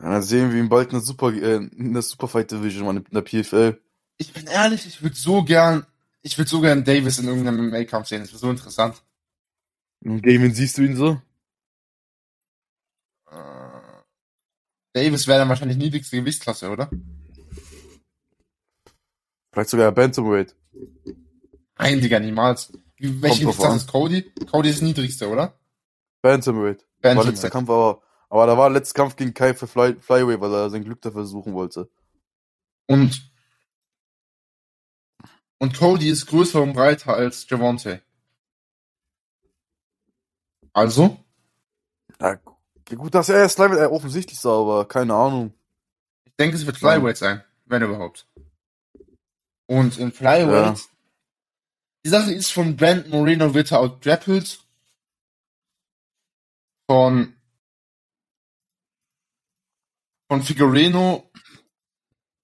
[0.00, 2.96] Ja, dann sehen wir ihn bald in der Super, äh, in der Superfight Division, Mann,
[2.96, 3.80] in der PFL.
[4.16, 5.86] Ich bin ehrlich, ich würde so gern,
[6.22, 8.22] ich würde so gern Davis in irgendeinem MMA-Kampf sehen.
[8.22, 9.02] Das wäre so interessant.
[10.04, 11.20] Und gegen wen siehst du ihn so?
[13.30, 14.02] Äh,
[14.94, 16.90] Davis wäre dann wahrscheinlich niedrigste Gewichtsklasse, oder?
[19.52, 20.56] Vielleicht sogar Bantamweight.
[21.78, 22.72] Nein, Digga, niemals.
[23.04, 24.32] Welche ist Cody?
[24.48, 25.58] Cody ist das niedrigste, oder?
[26.22, 26.82] Bantamweight.
[26.82, 27.32] War Bantamweight.
[27.32, 30.70] letzter Kampf, aber, aber da war letzter Kampf gegen Kai für Fly, Flyway, weil er
[30.70, 31.90] sein Glück da versuchen wollte.
[32.86, 33.28] Und,
[35.58, 38.02] und Cody ist größer und breiter als Javante.
[40.72, 41.16] Also?
[42.20, 42.38] Ja,
[42.94, 45.54] gut, dass er Flyweight äh, offensichtlich sah, aber keine Ahnung.
[46.24, 48.28] Ich denke, es wird Flyweight sein, wenn überhaupt.
[49.66, 50.84] Und in Flyweight, Ja.
[52.04, 54.60] Die Sache ist, von Brandon Moreno wird er outgrappelt.
[56.88, 57.34] Von,
[60.28, 61.30] von Figurino,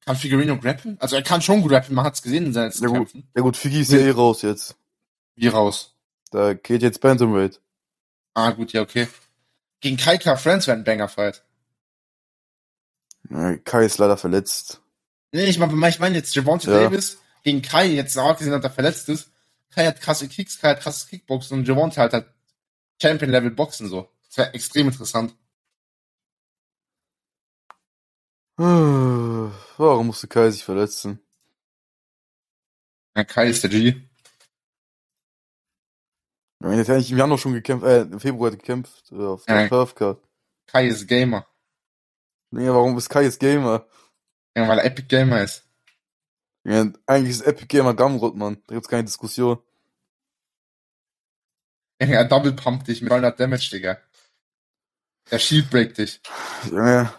[0.09, 0.97] kann Figurino grappeln?
[1.01, 2.97] Also er kann schon grappeln, man hat es gesehen in seinen letzten Ja, gut.
[2.99, 3.31] Kämpfen.
[3.37, 4.77] Ja gut, Figi ist ja eh raus jetzt.
[5.35, 5.95] Wie raus?
[6.31, 7.61] Da geht jetzt Bantamweight.
[8.33, 9.07] Ah, gut, ja, okay.
[9.81, 11.45] Gegen Kaika Friends wäre ein Banger-Fight.
[13.65, 14.81] Kai ist leider verletzt.
[15.33, 16.85] Nee, ich meine, ich meine jetzt Javante Ja.
[16.85, 19.31] Davis gegen Kai, jetzt auch gesehen, dass er verletzt ist.
[19.79, 22.35] Kai hat krasse Kicks, Kai hat krasses Kickboxen und Javante halt hat
[23.01, 24.11] Champion-Level Boxen so.
[24.27, 25.37] Das wäre extrem interessant.
[28.57, 31.21] Warum musste Kai sich verletzen?
[33.17, 34.03] Ja, Kai ist der G.
[36.61, 39.69] Ja, jetzt eigentlich im Januar schon gekämpft, äh, im Februar gekämpft, äh, auf der Ja.
[39.69, 40.21] Perf-Card.
[40.67, 41.47] Kai ist Gamer.
[42.51, 43.87] Nee, warum ist Kai jetzt Gamer?
[44.57, 45.63] Ja, weil er Epic Gamer ist.
[46.65, 48.61] Ja, eigentlich ist Epic Gamer Gamrot, Mann.
[48.67, 49.63] Da gibt's keine Diskussion.
[52.17, 53.99] Er Double Pump dich mit 300 Damage, Digga.
[55.31, 56.21] Er Shield Break dich.
[56.73, 57.13] Ja,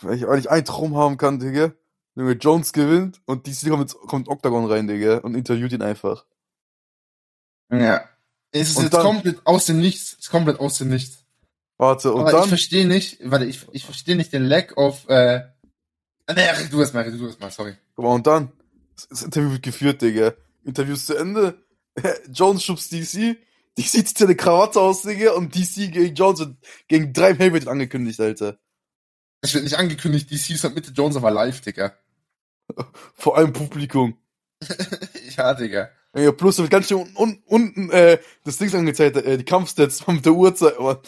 [0.00, 1.72] weil ich eigentlich einen Traum haben kann, Digga.
[2.16, 6.24] Junge, Jones gewinnt und DC kommt, kommt Octagon rein, Digga, und interviewt ihn einfach.
[7.72, 8.08] Ja.
[8.52, 10.12] Es ist Und jetzt dann- komplett aus dem Nichts.
[10.12, 11.24] Es ist komplett aus dem Nichts.
[11.76, 15.08] Warte, und Aber ich dann, verstehe nicht, warte, ich, ich verstehe nicht den Lack of,
[15.08, 15.40] äh,
[16.32, 17.74] nee, red du erst mal, red du erst mal, sorry.
[17.96, 18.52] guck mal, und dann,
[19.10, 20.34] das Interview wird geführt, Digga.
[20.64, 21.58] Interview ist zu Ende,
[22.32, 23.36] Jones schubst DC,
[23.78, 26.58] DC zieht seine Krawatte aus, Digga, und DC gegen Jones und
[26.88, 28.58] gegen drei Heavyweight angekündigt, Alter.
[29.40, 31.92] Es wird nicht angekündigt, DC ist halt Mitte Jones aber live, Digga.
[33.14, 34.16] Vor allem Publikum.
[35.36, 35.90] ja, Digga.
[36.16, 39.44] Ja, plus da wird ganz schön unten, unten, unten äh, das Ding angezeigt, äh, die
[39.44, 41.02] Kampfstats mit der Uhrzeit, aber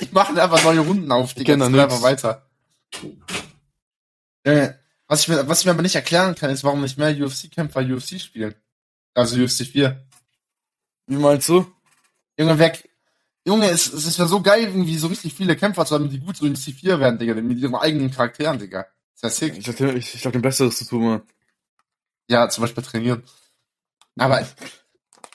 [0.00, 1.52] Die machen einfach neue Runden auf, Digga.
[1.52, 1.92] kenn da Das geht nix.
[1.92, 2.48] einfach weiter.
[4.44, 4.70] Äh,
[5.06, 7.80] was ich mir, was ich mir aber nicht erklären kann, ist, warum nicht mehr UFC-Kämpfer
[7.80, 8.54] UFC spielen.
[9.14, 10.02] Also UFC 4.
[11.06, 11.66] wie meinst du?
[12.38, 12.88] Junge, weg.
[13.44, 16.36] Junge, es, es wäre so geil, irgendwie so richtig viele Kämpfer zu haben, die gut
[16.36, 18.86] so in C4 werden, Digga, mit ihren eigenen Charakteren, Digga.
[19.20, 19.58] Das wäre sick.
[19.58, 21.22] Ich hab, ich, ich hab dem Besseres zu tun, Mann.
[22.28, 23.24] Ja, zum Beispiel trainieren.
[24.16, 24.46] Aber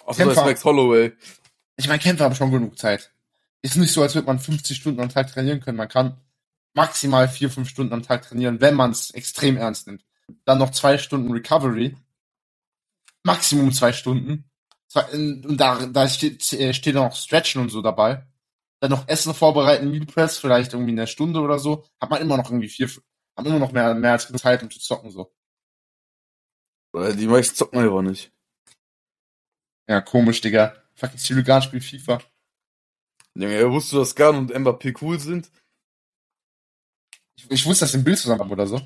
[0.06, 0.46] Außer Kämpfer.
[0.46, 1.14] Max Holloway.
[1.76, 3.12] ich meine, Kämpfer haben schon genug Zeit.
[3.62, 5.78] Ist nicht so, als würde man 50 Stunden am Tag trainieren können.
[5.78, 6.18] Man kann
[6.74, 10.06] maximal 4, 5 Stunden am Tag trainieren, wenn man es extrem ernst nimmt.
[10.46, 11.96] Dann noch zwei Stunden Recovery.
[13.24, 14.50] Maximum zwei Stunden.
[14.96, 18.26] Und da, da steht, äh, steht noch Stretchen und so dabei.
[18.80, 21.86] Dann noch Essen vorbereiten, Meal Press, vielleicht irgendwie in einer Stunde oder so.
[22.00, 23.04] Hat man immer noch irgendwie vier, hat
[23.38, 25.34] man immer noch mehr, mehr als genug Zeit, um zu zocken, so.
[26.94, 28.32] Weil die meisten zocken einfach nicht.
[29.90, 30.76] Ja, komisch, Digga.
[30.96, 32.22] Fucking Syrigan spielt FIFA.
[33.36, 35.52] Junge, wusstest du, dass Gan und Mbappé cool sind?
[37.38, 38.82] Ich, ich wusste, dass sie ein Bild zusammen haben oder so.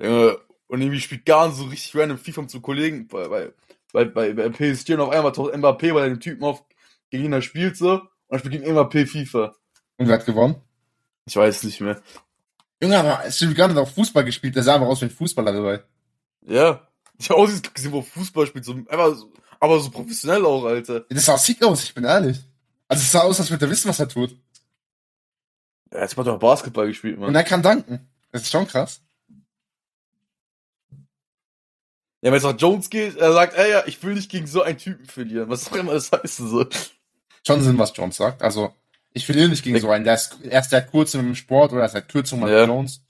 [0.00, 3.52] Junge, und irgendwie spielt Gan so richtig random FIFA zu Kollegen bei, bei,
[3.92, 6.62] bei, bei, bei PSG und auf einmal taucht Mbappé bei dem Typen auf,
[7.10, 9.54] gegen ihn er spielt so, und er spielt gegen Mbappé FIFA.
[9.96, 10.56] Und wer hat gewonnen?
[11.26, 12.00] Ich weiß nicht mehr.
[12.82, 15.82] Junge, aber Syrigan hat auch Fußball gespielt, der sah aber aus wie ein Fußballer dabei.
[16.42, 16.86] Ja.
[17.18, 19.30] Ich hab auch gesehen, wo Fußball spielt, so, einfach so,
[19.60, 21.00] aber so professionell auch, Alter.
[21.10, 22.38] Das sah sick aus, ich bin ehrlich.
[22.88, 24.34] Also es sah aus, als würde er wissen, was er tut.
[25.92, 27.34] Ja, jetzt hat doch Basketball gespielt, Und Mann.
[27.34, 28.08] er kann danken.
[28.32, 29.02] Das ist schon krass.
[32.22, 34.62] Ja, wenn es nach Jones geht, er sagt, ey, ja, ich will nicht gegen so
[34.62, 35.48] einen Typen verlieren.
[35.48, 36.68] Was auch immer das heißen soll.
[37.46, 38.42] Schon Sinn, was Jones sagt.
[38.42, 38.74] Also,
[39.12, 40.04] ich verliere nicht gegen Ich- so einen.
[40.04, 42.64] Der ist erst der kurze mit dem Sport oder er ist halt kürzer mit Ja.
[42.66, 43.00] Jones.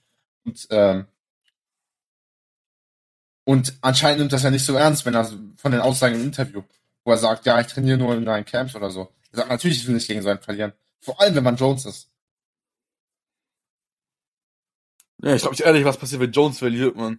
[0.45, 1.07] Und, ähm,
[3.45, 5.25] Und anscheinend nimmt das ja nicht so ernst, wenn er
[5.57, 6.63] von den Aussagen im Interview,
[7.05, 9.13] wo er sagt, ja, ich trainiere nur in deinen Camps oder so.
[9.33, 10.73] Er sagt, natürlich, ich will nicht gegen so einen verlieren.
[11.01, 12.09] Vor allem, wenn man Jones ist.
[15.23, 17.19] Ja, ich glaube nicht ehrlich, was passiert, wenn Jones verliert, man.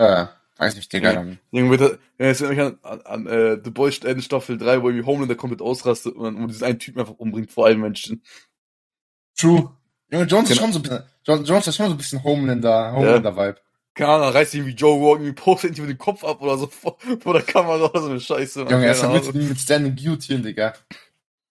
[0.00, 0.26] Äh,
[0.56, 1.12] weiß nicht, Digga.
[1.12, 1.38] Dann.
[1.50, 4.82] Irgendwie wird er, ja, jetzt erinnere ich an, an, äh, The Boys Ende Staffel 3,
[4.82, 8.22] wo irgendwie Homelander komplett ausrastet und, und diesen einen Typen einfach umbringt vor allen Menschen.
[9.38, 9.70] True.
[10.10, 10.66] Junge, Jones ist Genau.
[10.66, 13.56] schon so ein bisschen, Jones, Jones ist schon so ein bisschen Homelander, Homelander-Vibe.
[13.94, 16.96] Keine Ahnung, reißt irgendwie Joe Rogan, irgendwie postet irgendwie den Kopf ab oder so vor,
[17.20, 18.62] vor der Kamera oder so eine Scheiße.
[18.62, 19.48] Junge, er ist mit, Ahnung.
[19.48, 20.74] mit Standing Guillotine, Digga.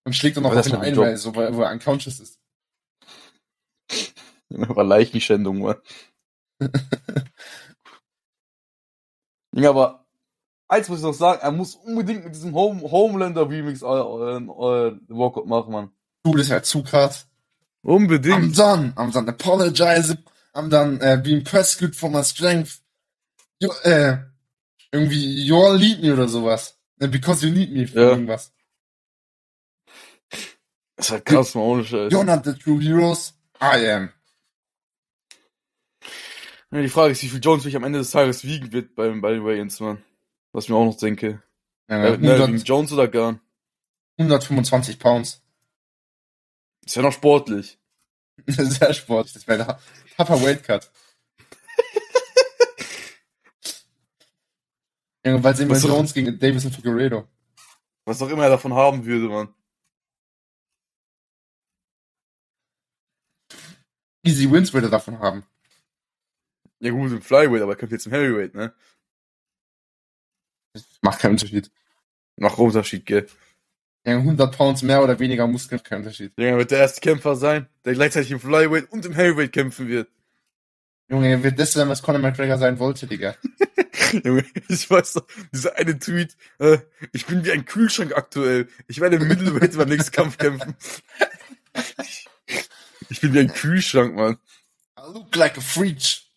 [0.06, 2.39] Und schlägt dann noch auf das ihn ein weil, so, weil, wo er unconscious ist.
[4.50, 5.76] War Leichenschändung, man.
[9.56, 10.06] ja, aber
[10.68, 14.38] eins muss ich noch sagen, er muss unbedingt mit diesem Home Homelander Remix äh, äh,
[14.38, 15.91] äh, Walkout machen, man.
[16.24, 17.28] Du, das ist halt zu krass.
[17.84, 18.58] I'm Unbedingt.
[18.58, 18.93] done.
[18.97, 20.18] I'm done apologizing.
[20.54, 22.82] I'm done uh, being prescued for my strength.
[23.60, 24.18] You, äh,
[24.91, 26.78] irgendwie, you all need me oder sowas.
[26.97, 28.10] Because you need me für Ja.
[28.10, 28.52] irgendwas.
[30.97, 32.12] Das ist halt krass, man, ohne Scheiß.
[32.12, 33.34] You're not the true heroes.
[33.62, 34.10] I am.
[36.72, 39.22] Ja, die Frage ist, wie viel Jones wirklich am Ende des Tages wiegen wird beim,
[39.22, 40.03] bei den Weigh-Ins, man.
[40.51, 41.41] Was ich mir auch noch denke.
[41.89, 43.39] Ja, Äh, ne, 100, wegen Jones oder Garn?
[44.17, 45.41] 125 Pounds.
[46.86, 47.80] Ist ja noch sportlich.
[48.47, 49.34] Sehr sportlich.
[49.34, 49.80] Das wäre der
[50.17, 50.91] Papa Weight Cut.
[55.24, 57.28] Weil es Was soll- Jones gegen Davison Figueredo.
[58.05, 59.53] Was auch immer er davon haben würde, man.
[64.24, 65.45] Easy Wins würde er davon haben.
[66.80, 68.74] Ja gut, im Flyweight, aber er könnte jetzt im Heavyweight, ne?
[71.02, 71.72] Macht keinen Unterschied.
[72.38, 73.28] Macht einen Unterschied, gell?
[74.06, 76.32] Ja, 100 Pounds mehr oder weniger Muskeln, kein Unterschied.
[76.38, 79.88] Junge, er wird der erste Kämpfer sein, der gleichzeitig im Flyweight und im Heavyweight kämpfen
[79.88, 80.10] wird.
[81.10, 83.36] Junge, er wird das sein, was Conor McGregor sein wollte, Digga.
[84.24, 86.78] Junge, ich weiß doch, dieser eine Tweet, äh,
[87.12, 88.70] ich bin wie ein Kühlschrank aktuell.
[88.88, 90.76] Ich werde im Middleweight beim nächsten Kampf kämpfen.
[93.12, 94.38] Ich bin wie ein Kühlschrank, Mann.
[94.96, 96.29] I look like a freak.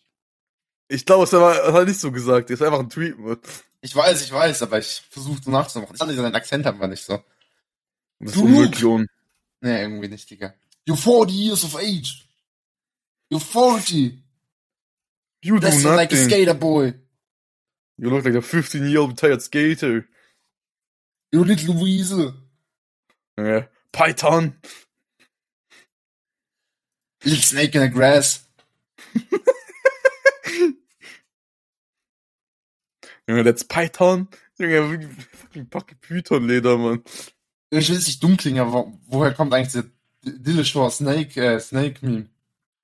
[0.93, 2.49] Ich glaube, es das hat er nicht so gesagt.
[2.51, 3.39] Das ist einfach ein Tweet, Mann.
[3.81, 5.95] Ich weiß, ich weiß, aber ich versuche so nachzumachen.
[5.95, 7.23] Ich fand seinen Akzent einfach nicht so.
[8.19, 9.07] Das ist Du- unmöglich ohne.
[9.61, 10.53] Nee, irgendwie nicht, Digga.
[10.87, 12.27] You're 40 years of age.
[13.31, 14.21] You're 40.
[15.41, 16.29] You do That's like a nothing.
[16.29, 16.93] skater boy.
[17.97, 20.05] You look like a 15-year-old retired skater.
[21.31, 22.33] You little weasel.
[23.37, 23.67] Ja.
[23.91, 24.55] Python.
[27.25, 28.42] Little snake in the grass.
[33.27, 34.27] Junge, that's Python.
[34.59, 37.03] Junge, fucking fucking Python-Leder, Mann.
[37.69, 39.85] Ich will es nicht dumm klingen, aber wo- woher kommt eigentlich der
[40.23, 42.27] Dillashaw Snake, äh, Snake Meme?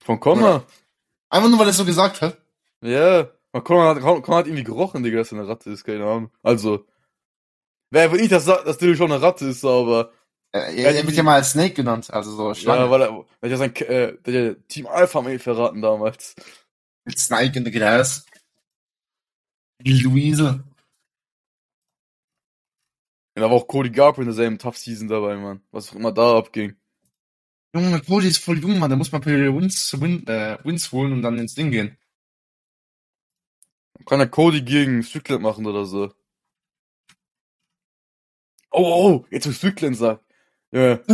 [0.03, 0.65] Von Connor.
[1.29, 2.37] Einfach nur, weil er es so gesagt hat.
[2.81, 3.29] Ja.
[3.51, 6.31] Man Connor hat, Connor hat irgendwie gerochen, Digga, dass er eine Ratte ist, keine Ahnung.
[6.43, 6.85] Also.
[7.91, 10.11] Wer will nicht, dass, dass Dilly schon eine Ratte ist, aber.
[10.51, 12.81] Äh, er, er wird ja mal als Snake genannt, also so Schlange.
[12.85, 16.35] Ja, weil er, weil er sein, äh, Team Alpha Mail verraten damals.
[17.15, 18.25] Snake in the grass.
[19.83, 20.63] Weasel.
[23.35, 25.61] Und da war auch Cody Garber in derselben Tough Season dabei, Mann.
[25.71, 26.75] Was auch immer da abging.
[27.73, 28.89] Junge, Cody ist voll jung, Mann.
[28.89, 31.97] Da muss man per Wins, win, äh, Wins holen und dann ins Ding gehen.
[34.05, 36.11] Kann er Cody gegen Strickland machen oder so.
[38.71, 40.23] Oh, oh, jetzt wo Strickland sagt.
[40.71, 40.99] Ja.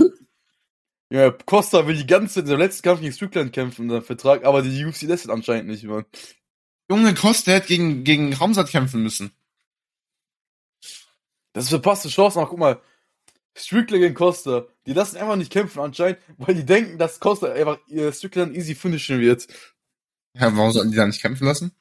[1.12, 4.44] Ja, Costa will die ganze Zeit in der letzten Kampf gegen Strickland kämpfen, der Vertrag,
[4.44, 6.06] aber die UFC lässt ihn anscheinend nicht, Mann.
[6.90, 9.32] Junge, Costa hätte gegen, gegen Ramsat kämpfen müssen.
[11.54, 12.82] Das ist verpasste Chance, aber guck mal.
[13.58, 17.80] Strickland gegen Costa, die lassen einfach nicht kämpfen anscheinend, weil die denken, dass Costa einfach
[17.88, 19.48] ihr Strickland easy finishen wird.
[20.34, 21.72] Ja, warum sollten die da nicht kämpfen lassen?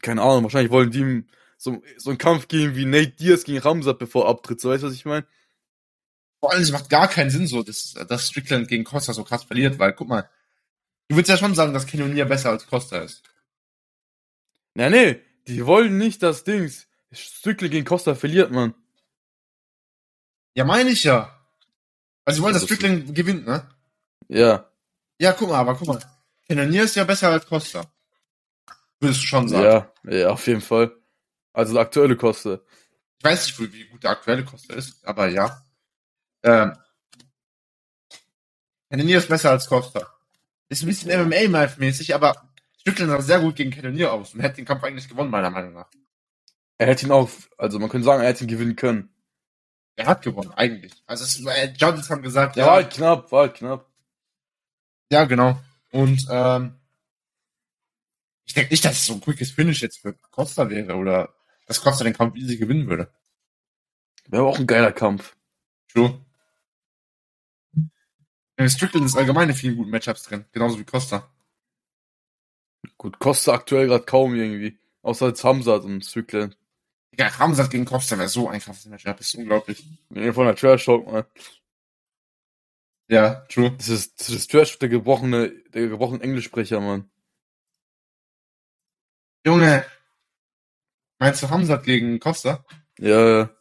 [0.00, 1.28] Keine Ahnung, wahrscheinlich wollen die ihm
[1.58, 4.82] so, so einen Kampf geben wie Nate Diaz gegen Ramsat, bevor er abtritt, so weißt
[4.82, 5.26] du, was ich meine?
[6.40, 9.44] Vor allem, es macht gar keinen Sinn so, dass, dass Strickland gegen Costa so krass
[9.44, 10.28] verliert, weil, guck mal,
[11.08, 13.22] du würdest ja schon sagen, dass Cannonier besser als Costa ist.
[14.74, 18.74] Na nee, die wollen nicht, dass Dings Strickland gegen Costa verliert, Mann.
[20.54, 21.38] Ja, meine ich ja.
[22.24, 23.68] Also, sie wollen, dass Das Strickland gewinnt, ne?
[24.28, 24.70] Ja,
[25.18, 26.00] Ja, guck mal, aber guck mal.
[26.48, 27.84] Cannonier ist ja besser als Costa.
[29.00, 29.64] Würdest du schon sagen.
[29.64, 30.94] ja, ja, auf jeden Fall.
[31.52, 32.60] Also der aktuelle Costa.
[33.18, 35.64] Ich weiß nicht, wie wie gut der aktuelle Costa ist, aber ja.
[36.42, 36.76] Ähm,
[38.90, 40.06] Cannonier ist besser als Costa.
[40.68, 42.51] Ist ein bisschen MMA-mäßig, aber
[42.82, 45.72] Strickland sah sehr gut gegen Cannonier aus und hätte den Kampf eigentlich gewonnen, meiner Meinung
[45.72, 45.88] nach.
[46.78, 49.08] Er hätte ihn auch, also man könnte sagen, er hätte ihn gewinnen können.
[49.94, 50.92] Er hat gewonnen, eigentlich.
[51.06, 53.88] Also, es, äh, Judges haben gesagt, Ja, war halt knapp, war halt knapp.
[55.12, 55.60] Ja, genau.
[55.92, 56.80] Und ähm,
[58.44, 61.32] Ich denke nicht, dass es so ein quickes Finish jetzt für Costa wäre oder
[61.66, 63.12] dass Costa den Kampf easy gewinnen würde.
[64.26, 65.36] Wäre auch ein geiler Kampf.
[65.92, 66.20] True.
[68.58, 71.30] Ja, Strickland ist allgemein in vielen guten Matchups drin, genauso wie Costa.
[72.98, 74.78] Gut, Costa aktuell gerade kaum irgendwie.
[75.02, 76.56] Außer als Hamzat und Strickland.
[77.18, 79.84] Ja, Ramsat gegen Costa wäre so ein krasses Matchup, das ist unglaublich.
[80.08, 81.24] Von der Trash Talk, man.
[83.08, 83.72] Ja, true.
[83.76, 87.10] Das ist, das ist Trash, der gebrochene, der gebrochene Englischsprecher, Mann.
[89.44, 89.84] Junge,
[91.18, 92.64] meinst du Hamzat gegen Costa?
[92.98, 93.56] Ja, ja.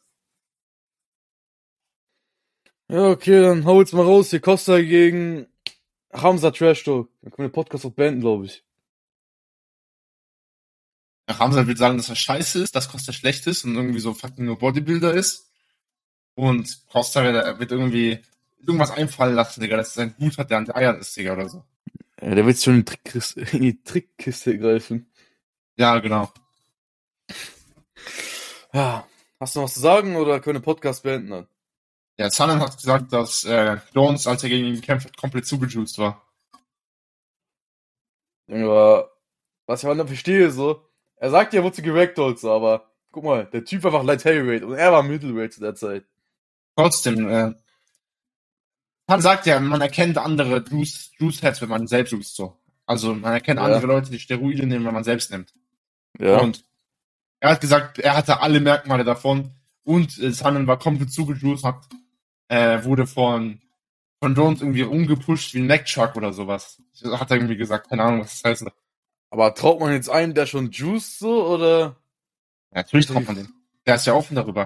[2.87, 4.29] Ja, okay, dann hau jetzt mal raus.
[4.29, 5.47] Hier Costa gegen
[6.13, 7.09] Hamza Trash Talk.
[7.21, 8.63] Dann können wir den Podcast auch beenden, glaube ich.
[11.31, 14.13] Ja, Ramsat wird sagen, dass er scheiße ist, dass Costa schlecht ist und irgendwie so
[14.13, 15.49] fucking nur Bodybuilder ist.
[16.35, 18.19] Und Costa wird, wird irgendwie
[18.59, 21.31] irgendwas einfallen lassen, Digga, dass er sein Hut hat, der an der Eier ist, Digga,
[21.31, 21.63] oder so.
[22.21, 25.09] Ja, der wird schon in die, Trickkiste, in die Trickkiste greifen.
[25.77, 26.29] Ja, genau.
[28.73, 29.07] Ja.
[29.39, 31.47] Hast du noch was zu sagen oder können wir den Podcast beenden dann?
[32.17, 35.97] Ja, Sanem hat gesagt, dass äh, Jones, als er gegen ihn gekämpft hat, komplett zugejuiced
[35.97, 36.21] war.
[38.49, 39.13] Aber
[39.65, 40.90] was ich halt nicht verstehe, so,
[41.21, 44.05] er sagt ja, er wurde zu geragdollt, so, aber guck mal, der Typ war einfach
[44.05, 46.03] Light Heavyweight und er war Middleweight zu der Zeit.
[46.75, 47.53] Trotzdem, äh,
[49.07, 52.57] man sagt ja, man erkennt andere Juice, Juice Heads, wenn man selbst juiced, so.
[52.87, 53.65] Also, man erkennt Ja.
[53.65, 55.53] andere Leute, die Steroide nehmen, wenn man selbst nimmt.
[56.19, 56.39] Ja.
[56.39, 56.63] Und
[57.39, 59.51] er hat gesagt, er hatte alle Merkmale davon
[59.83, 61.87] und äh, Sanem war komplett zugejuiced, hat,
[62.47, 63.61] äh, wurde von,
[64.19, 66.81] von Jones irgendwie umgepusht wie ein Neckchuck oder sowas.
[67.03, 68.65] Hat er irgendwie gesagt, keine Ahnung, was das heißt.
[69.31, 71.79] Aber traut man jetzt einen, der schon juiced, so, oder?
[72.71, 73.53] Ja, natürlich traut man den.
[73.87, 74.65] Der ist ja offen darüber.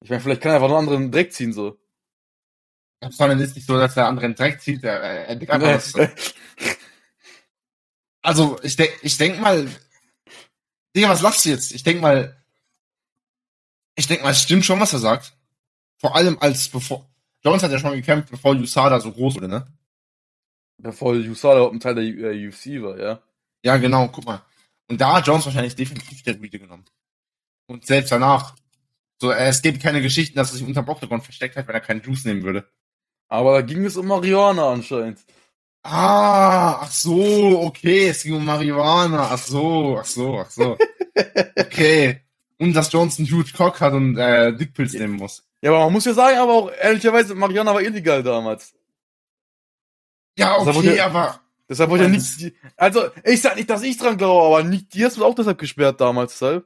[0.00, 1.78] Ich meine, vielleicht kann er einfach einen anderen Dreck ziehen, so.
[3.10, 5.74] Sanem ist nicht so, dass der andere einen Dreck zieht, er, er, er denkt einfach,
[5.74, 6.34] was-
[8.22, 9.68] Also, ich denk, ich denk mal,
[10.96, 11.72] Digga, was lachst du jetzt?
[11.72, 12.42] Ich denk mal,
[13.96, 15.36] ich denk mal, es stimmt schon, was er sagt.
[15.98, 17.06] Vor allem als bevor,
[17.42, 19.66] Jones hat ja schon gekämpft, bevor USADA so groß wurde, ne?
[20.78, 23.22] Bevor USADA überhaupt ein Teil der äh, UFC war, ja.
[23.64, 24.42] Ja, genau, guck mal.
[24.88, 26.84] Und da hat Jones wahrscheinlich definitiv Steroide genommen.
[27.66, 28.54] Und selbst danach.
[29.20, 32.02] So, es gibt keine Geschichten, dass er sich unterm Octagon versteckt hat, wenn er keinen
[32.02, 32.68] Juice nehmen würde.
[33.28, 35.18] Aber da ging es um Marihuana anscheinend.
[35.82, 40.76] Ah, ach so, okay, es ging um Marihuana, ach so, ach so, ach so.
[41.56, 42.20] Okay.
[42.58, 45.44] Und dass Jones einen huge Cock hat und äh, Dickpilz nehmen muss.
[45.62, 48.74] Ja, aber man muss ja sagen, aber auch ehrlicherweise, Marihuana war illegal damals.
[50.38, 51.40] Ja, Das okay, wurde- aber
[51.74, 54.94] Deshalb wollte ja Das- nicht, also, ich sag nicht, dass ich dran glaube, aber nicht,
[54.94, 56.64] die hast du auch deshalb gesperrt damals, deshalb.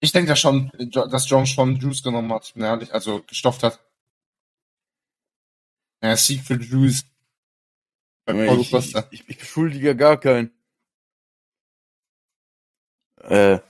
[0.00, 3.78] ich denke ja schon, dass Jones schon Juice genommen hat, ehrlich, also gestofft hat.
[6.02, 7.04] Ja, Sieg für Juice.
[8.28, 10.50] Ich, ich, ich, ich beschuldige ja gar keinen.
[13.22, 13.60] Äh, ich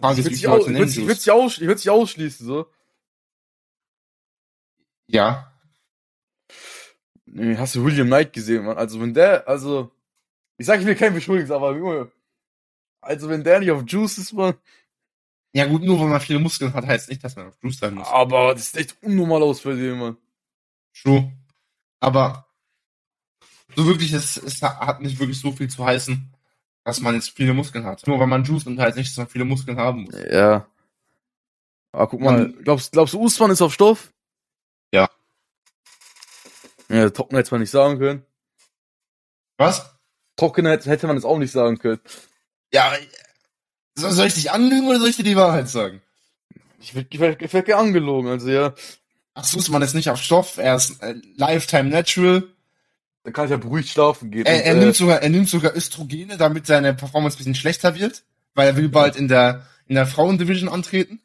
[0.00, 2.66] ist, würde sich, aus, ich würd, ich würd sich, aus, ich würd sich ausschließen, so.
[5.06, 5.52] Ja.
[7.26, 8.76] Nee, hast du William Knight gesehen, Mann?
[8.76, 9.90] Also, wenn der, also,
[10.58, 12.10] ich sag, ich will keinen beschuldigen, aber, Junge,
[13.00, 14.54] also, wenn der nicht auf Juice ist, Mann,
[15.52, 17.94] Ja gut, nur weil man viele Muskeln hat, heißt nicht, dass man auf Juice sein
[17.94, 18.08] muss.
[18.08, 20.16] aber das sieht echt unnormal aus für den, Mann.
[21.00, 21.32] True.
[22.00, 22.46] Aber
[23.74, 26.32] so wirklich, es, es hat nicht wirklich so viel zu heißen,
[26.84, 28.06] dass man jetzt viele Muskeln hat.
[28.06, 30.14] Nur weil man Juice nimmt, heißt nicht, dass man viele Muskeln haben muss.
[30.30, 30.66] Ja.
[31.92, 34.12] Aber guck mal, Man- glaubst, glaubst du, Usman ist auf Stoff?
[36.88, 37.10] Ja.
[37.10, 38.24] Trocken hätte man nicht sagen können.
[39.56, 39.90] Was?
[40.36, 42.00] Trocken hätte, man es auch nicht sagen können.
[42.72, 42.92] Ja,
[43.94, 46.02] so- soll ich dich anlügen oder soll ich dir die Wahrheit sagen?
[46.80, 48.74] Ich werd, ich werd, ich werd angelogen, also ja.
[49.34, 52.44] Ach, Sussmann ist nicht auf Stoff, er ist äh, Lifetime Natural.
[53.22, 54.44] Dann kann ich ja beruhigt schlafen gehen.
[54.44, 57.54] Er, Und, er äh, nimmt sogar, er nimmt sogar Östrogene, damit seine Performance ein bisschen
[57.54, 58.22] schlechter wird,
[58.54, 61.20] weil er will bald in der, in der Frauendivision antreten.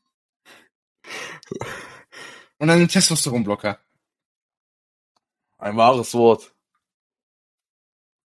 [2.57, 3.79] Und einen Testosteronblocker.
[5.59, 6.51] Ein wahres Wort.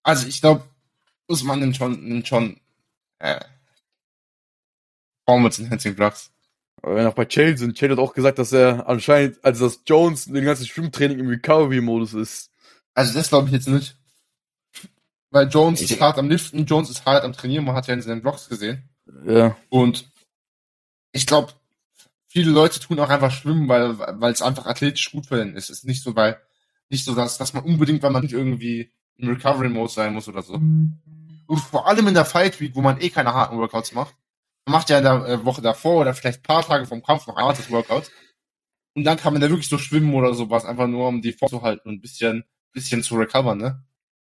[0.02, 0.62] Also ich glaube,
[1.26, 2.60] Usman nimmt schon, nimmt schon
[3.18, 3.40] äh,
[5.24, 6.30] Performance Enhancing Drugs.
[6.82, 9.80] Aber wenn auch bei Chael sind, Chael hat auch gesagt, dass er anscheinend, also dass
[9.86, 12.50] Jones den ganzen Schwimmtraining im Recovery-Modus ist.
[12.92, 13.96] Also das glaube ich jetzt nicht.
[15.30, 17.94] Weil Jones Ich- ist hart am Liften, Jones ist hart am Trainieren, man hat ja
[17.94, 18.88] in seinen Vlogs gesehen.
[19.26, 19.56] Ja.
[19.70, 20.10] Und
[21.12, 21.52] ich glaube,
[22.28, 25.70] viele Leute tun auch einfach schwimmen, weil weil es einfach athletisch gut für den ist.
[25.70, 26.38] Es ist nicht so, weil
[26.90, 30.42] nicht so, dass, dass man unbedingt, weil man nicht irgendwie im Recovery-Mode sein muss oder
[30.42, 30.54] so.
[31.46, 34.14] Und vor allem in der Fight Week, wo man eh keine harten Workouts macht.
[34.66, 37.26] Man macht ja in der äh, Woche davor oder vielleicht ein paar Tage vom Kampf
[37.26, 38.10] noch ein hartes Workout.
[38.94, 41.88] Und dann kann man da wirklich so schwimmen oder sowas, einfach nur um die vorzuhalten
[41.88, 43.84] und ein bisschen bisschen zu recovern, ne?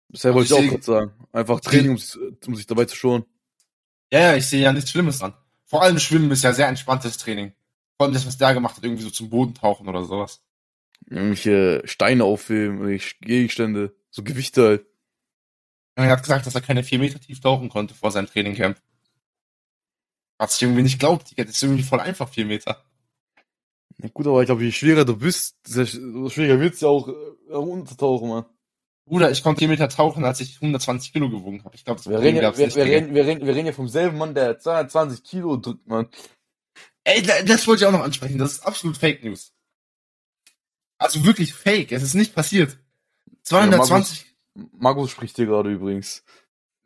[0.09, 1.11] Das wollte ich auch gerade sagen.
[1.31, 3.25] Einfach Training, um, sich- um sich dabei zu schonen.
[4.11, 5.33] Ja, ja, ich sehe ja nichts Schlimmes dran.
[5.65, 7.53] Vor allem Schwimmen ist ja sehr entspanntes Training.
[7.97, 10.43] Vor allem das, was der gemacht hat, irgendwie so zum Boden tauchen oder sowas.
[11.07, 14.85] Irgendwelche Steine aufheben, irgendwelche Gegenstände, so Gewichte halt.
[15.97, 18.81] Er hat gesagt, dass er keine vier Meter tief tauchen konnte vor seinem Trainingcamp.
[20.39, 21.43] Hat sich irgendwie nicht glaubt, Digga.
[21.45, 22.83] Das ist irgendwie voll einfach, vier Meter.
[23.99, 27.53] Ja, gut, aber ich glaube, je schwerer du bist, desto schwieriger wird's ja auch, äh,
[27.53, 28.45] untertauchen, man.
[29.07, 31.75] Bruder, ich konnte vier Meter tauchen, als ich 120 Kilo gewogen habe.
[31.75, 33.71] Ich glaube, das Wir reden, ja, wir, nicht, wir, reden, wir, reden, wir reden ja
[33.71, 36.09] vom selben Mann, der 220 Kilo drückt, man.
[37.05, 38.37] Ey, da- das wollte ich auch noch ansprechen.
[38.39, 39.53] Das ist absolut Fake News.
[40.97, 41.91] Also wirklich fake.
[41.91, 42.77] Es ist nicht passiert.
[43.43, 44.25] 220,
[44.71, 46.23] Markus spricht hier gerade übrigens.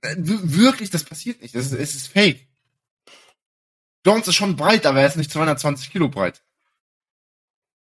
[0.01, 1.55] äh, wirklich, das passiert nicht.
[1.55, 2.47] Das ist, es ist fake.
[4.05, 6.43] Jones ist schon breit, aber er ist nicht 220 Kilo breit.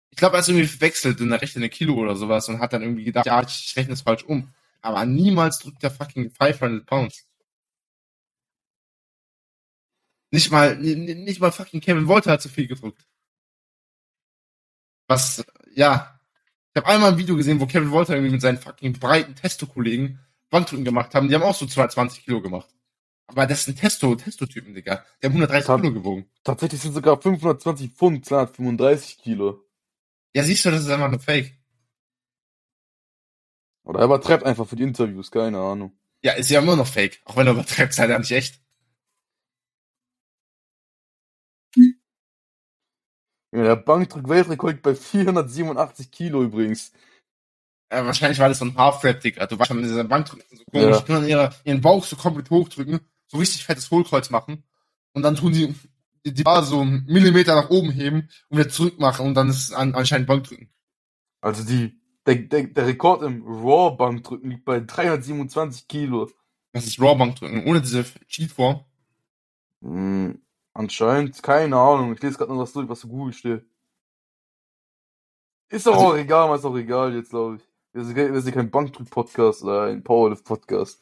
[0.10, 2.82] Ich glaube, er ist irgendwie verwechselt in der rechten Kilo oder sowas und hat dann
[2.82, 4.54] irgendwie gedacht, ja, ich rechne es falsch um.
[4.82, 7.28] Aber niemals drückt er fucking 500 Pounds.
[10.32, 13.06] Nicht mal, nicht mal fucking Kevin Wolter hat so viel gedrückt.
[15.08, 15.46] Was,
[15.78, 16.20] ja.
[16.74, 20.20] Ich habe einmal ein Video gesehen, wo Kevin Wolter irgendwie mit seinen fucking breiten Testo-Kollegen
[20.50, 21.28] Bankdrücken gemacht haben.
[21.28, 22.68] Die haben auch so 220 Kilo gemacht.
[23.28, 25.04] Aber das sind Testo, Testo-Typen, Digga.
[25.22, 26.30] Die haben 130 Hab- Kilo gewogen.
[26.44, 29.66] Tatsächlich sind sogar 520 Pfund, 235 Kilo.
[30.36, 31.58] Ja, siehst du, das ist einfach nur Fake.
[33.84, 35.98] Oder er übertreibt einfach für die Interviews, keine Ahnung.
[36.22, 37.22] Ja, ist ja immer noch Fake.
[37.26, 38.62] Auch wenn er übertreibt, ist halt ja nicht echt.
[43.52, 46.92] Ja, der Bankdrück-Weltrekord liegt bei 487 Kilo übrigens.
[47.92, 49.46] Ja, wahrscheinlich war das so ein Half-Rap, Digga.
[49.46, 51.04] Du weißt schon, diese Bankdrücken so komisch.
[51.08, 51.24] Ja.
[51.24, 54.64] Ihre, ihren Bauch so komplett hochdrücken, so richtig fettes Hohlkreuz machen.
[55.14, 55.74] Und dann tun die
[56.32, 59.58] die, Bar so einen Millimeter nach oben heben und wieder zurück machen und dann ist
[59.58, 60.70] es an, anscheinend Bankdrücken.
[61.42, 66.30] Also die, der, der, der Rekord im Raw-Bankdrücken liegt bei 327 Kilo.
[66.74, 68.84] Das ist Raw-Bankdrücken, ohne diese Cheat-Form.
[69.82, 70.42] Hm,
[70.78, 72.14] anscheinend, keine Ahnung.
[72.14, 73.66] Ich lese gerade noch was durch, was so Google steht.
[75.70, 77.62] Ist doch Also- auch egal, ist auch egal jetzt, glaube ich.
[77.94, 81.02] Wir sind, kein- wir sind kein Bankdrück-Podcast oder ein Powerlift-Podcast.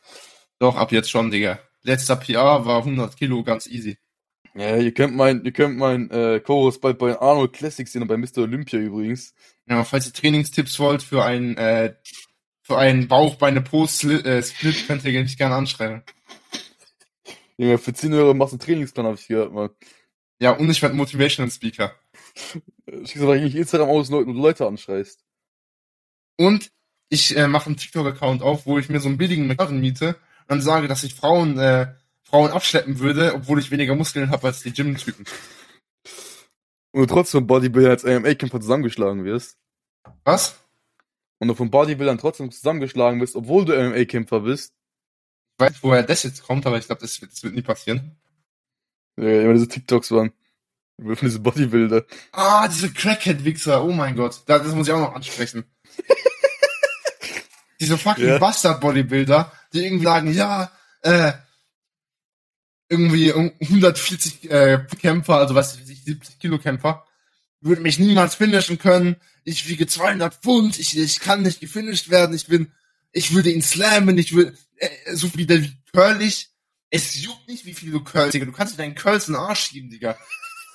[0.59, 1.59] Doch, ab jetzt schon, Digga.
[1.83, 3.97] Letzter PR war 100 Kilo, ganz easy.
[4.55, 8.07] Ja, ihr könnt mein, ihr könnt mein äh, Chorus bald bei Arnold Classics sehen und
[8.07, 8.37] bei Mr.
[8.43, 9.33] Olympia übrigens.
[9.67, 11.93] Ja, falls ihr Trainingstipps wollt für einen, äh,
[12.61, 16.03] für einen Bauchbeine Post äh, Split, könnt ihr mich gerne anschreiben.
[17.57, 19.69] Junge, für 10 Euro machst du einen Trainingsplan, habe ich gehört, man.
[20.39, 21.93] Ja, und ich werde Motivational Speaker.
[22.87, 25.23] Schickst aber eigentlich Instagram aus, Leute, und Leute anschreist.
[26.37, 26.71] Und
[27.09, 30.15] ich äh, mache einen TikTok-Account auf, wo ich mir so einen billigen McLaren miete und
[30.49, 31.93] dann sage, dass ich Frauen, äh,
[32.23, 35.25] Frauen abschleppen würde, obwohl ich weniger Muskeln habe als die Gym-Typen.
[36.91, 39.57] Und du trotzdem Bodybuilder als AMA-Kämpfer zusammengeschlagen wirst.
[40.23, 40.59] Was?
[41.39, 44.74] Und du vom Bodybuildern trotzdem zusammengeschlagen wirst, obwohl du MMA-Kämpfer bist.
[45.57, 48.17] Ich weiß woher das jetzt kommt, aber ich glaube, das, wird- das wird nie passieren.
[49.17, 50.33] Ja, immer diese TikToks waren.
[50.97, 52.05] Über diese Bodybuilder.
[52.33, 54.43] Ah, diese Crackhead-Wichser, oh mein Gott.
[54.47, 55.65] Das, das muss ich auch noch ansprechen.
[57.79, 58.37] diese fucking Ja.
[58.37, 61.33] Bastard-Bodybuilder, die irgendwie sagen, ja, äh,
[62.89, 67.05] irgendwie 140 äh, Kämpfer, also was weiß ich, 70 Kilo Kämpfer,
[67.61, 69.15] würden mich niemals finishen können.
[69.43, 72.71] Ich wiege 200 Pfund, ich, ich kann nicht gefinisht werden, ich bin,
[73.15, 75.63] ich würde ihn slammen, ich würde, äh, so wie der
[75.93, 76.49] curlig.
[76.89, 78.45] Es juckt nicht, wie viel du curlst, Digga.
[78.45, 80.17] Du kannst dir deinen Curls in den Arsch schieben, Digga.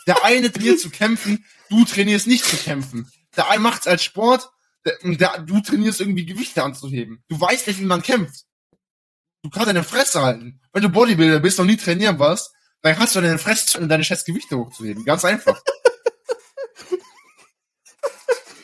[0.07, 3.11] Der eine trainiert zu kämpfen, du trainierst nicht zu kämpfen.
[3.37, 4.51] Der eine macht's als Sport,
[4.85, 7.23] der, der, du trainierst irgendwie Gewichte anzuheben.
[7.29, 8.47] Du weißt nicht, wie man kämpft.
[9.43, 10.61] Du kannst deine Fresse halten.
[10.73, 14.03] Wenn du Bodybuilder bist und nie trainieren warst, dann hast du deine Fresse und deine
[14.03, 15.05] scheiß Gewichte hochzuheben.
[15.05, 15.63] Ganz einfach.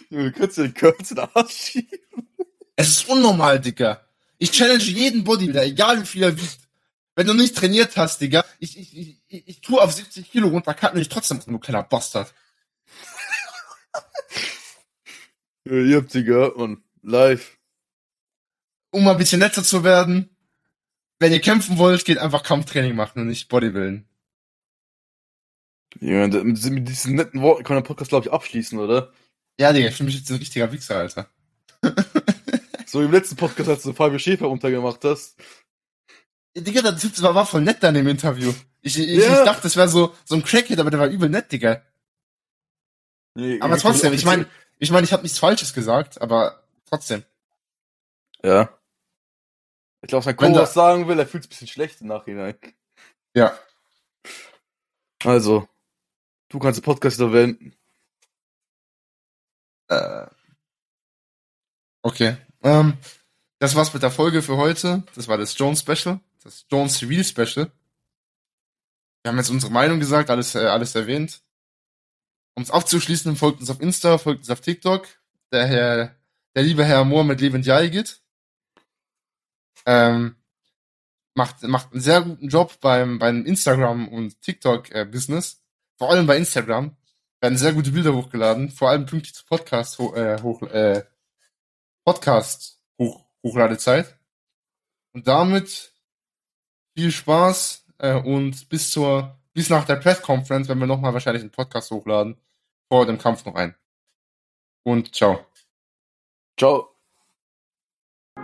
[0.09, 2.29] Du kannst dir den Curls in den Arsch schieben.
[2.77, 4.07] Es ist unnormal, Digga.
[4.39, 6.59] Ich challenge jeden Bodybuilder, egal wie viel er wiegt.
[7.15, 10.49] Wenn du nicht trainiert hast, Digga, ich, ich, ich, ich, ich tue auf 70 Kilo
[10.49, 12.33] runter, kann mich trotzdem, du kleiner Bastard.
[15.65, 16.83] Ja, ihr habt sie gehört, man.
[17.03, 17.57] Live.
[18.91, 20.37] Um mal ein bisschen netter zu werden,
[21.19, 24.07] wenn ihr kämpfen wollt, geht einfach Kampftraining machen und nicht Bodybuilden.
[26.01, 29.13] Ja, mit, mit diesen netten Worten kann der Podcast, glaube ich, abschließen, oder?
[29.59, 31.31] Ja, Digga, ich fühle mich jetzt ein richtiger Wichser, Alter.
[32.87, 35.37] So im letzten Podcast, als du Fabio Schäfer untergemacht hast.
[36.57, 38.53] Digga, der Typ war, war voll nett dann im Interview.
[38.81, 39.41] Ich, ich, Ja.
[39.41, 41.83] ich dachte, das wäre so, so ein Crackhead, aber der war übel nett, Digga.
[43.35, 44.49] Nee, Aber trotzdem, ich meine,
[44.79, 47.25] ich meine, ich habe nichts Falsches gesagt, aber trotzdem.
[48.43, 48.71] Ja.
[50.03, 52.57] Ich glaube, Wenn da- was sagen will, er fühlt sich ein bisschen schlecht im Nachhinein.
[53.35, 53.59] Ja.
[55.25, 55.69] Also,
[56.49, 57.75] du kannst den Podcast beenden.
[59.89, 60.27] Äh,
[62.03, 62.37] okay.
[62.67, 62.95] Ähm,
[63.61, 65.05] das war's mit der Folge für heute.
[65.15, 67.71] Das war das Jones Special, das Jones Real Special.
[69.23, 71.43] Wir haben jetzt unsere Meinung gesagt, alles, äh, alles erwähnt.
[72.55, 75.07] Um es aufzuschließen, folgt uns auf Insta, folgt uns auf TikTok.
[75.53, 76.17] Der Herr,
[76.57, 78.21] der liebe Herr Moore mit Levent Jaigit.
[79.85, 80.35] Ähm,
[81.35, 85.63] macht, macht einen sehr guten Job beim, beim Instagram und TikTok äh, Business.
[85.99, 86.97] Vor allem bei Instagram.
[87.41, 88.71] Werden sehr gute Bilder hochgeladen.
[88.71, 91.05] Vor allem pünktlich zu Podcast, ho äh, hoch, äh,
[92.07, 94.19] Podcast hoch Hochladezeit.
[95.13, 95.93] Und damit
[96.97, 101.43] viel Spaß äh, und bis zur bis nach der Press Conference, wenn wir nochmal wahrscheinlich
[101.43, 102.41] einen Podcast hochladen,
[102.89, 103.75] vor dem Kampf noch ein.
[104.85, 105.47] Und ciao.
[106.59, 106.91] Ciao.
[108.39, 108.43] I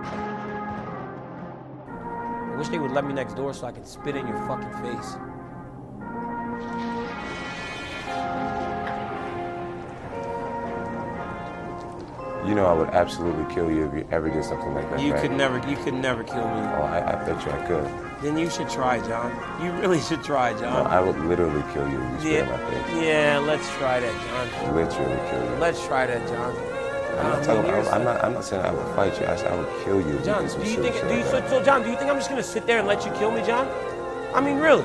[2.58, 5.18] wish they would let me next door so I could spit in your fucking face.
[12.44, 15.00] You know I would absolutely kill you if you ever did something like that.
[15.00, 15.22] You right?
[15.22, 16.42] could never, you could never kill me.
[16.76, 17.88] Oh, I, I bet you I could.
[18.20, 19.30] Then you should try, John.
[19.64, 20.86] You really should try, No, John.
[20.88, 23.04] I would literally kill you if you in my yeah, face.
[23.04, 23.38] yeah.
[23.46, 24.74] Let's try that, John.
[24.74, 25.56] Literally kill you.
[25.60, 26.56] Let's try that, John.
[27.18, 27.70] I'm not Um, talking.
[27.74, 28.24] I'm, I'm not.
[28.24, 29.26] I'm not saying I would fight you.
[29.26, 30.18] I said I would kill you.
[30.24, 30.94] John, do you think?
[31.08, 33.04] Do you, so, so, John, do you think I'm just gonna sit there and let
[33.06, 33.68] you kill me, John?
[34.34, 34.82] I mean, really?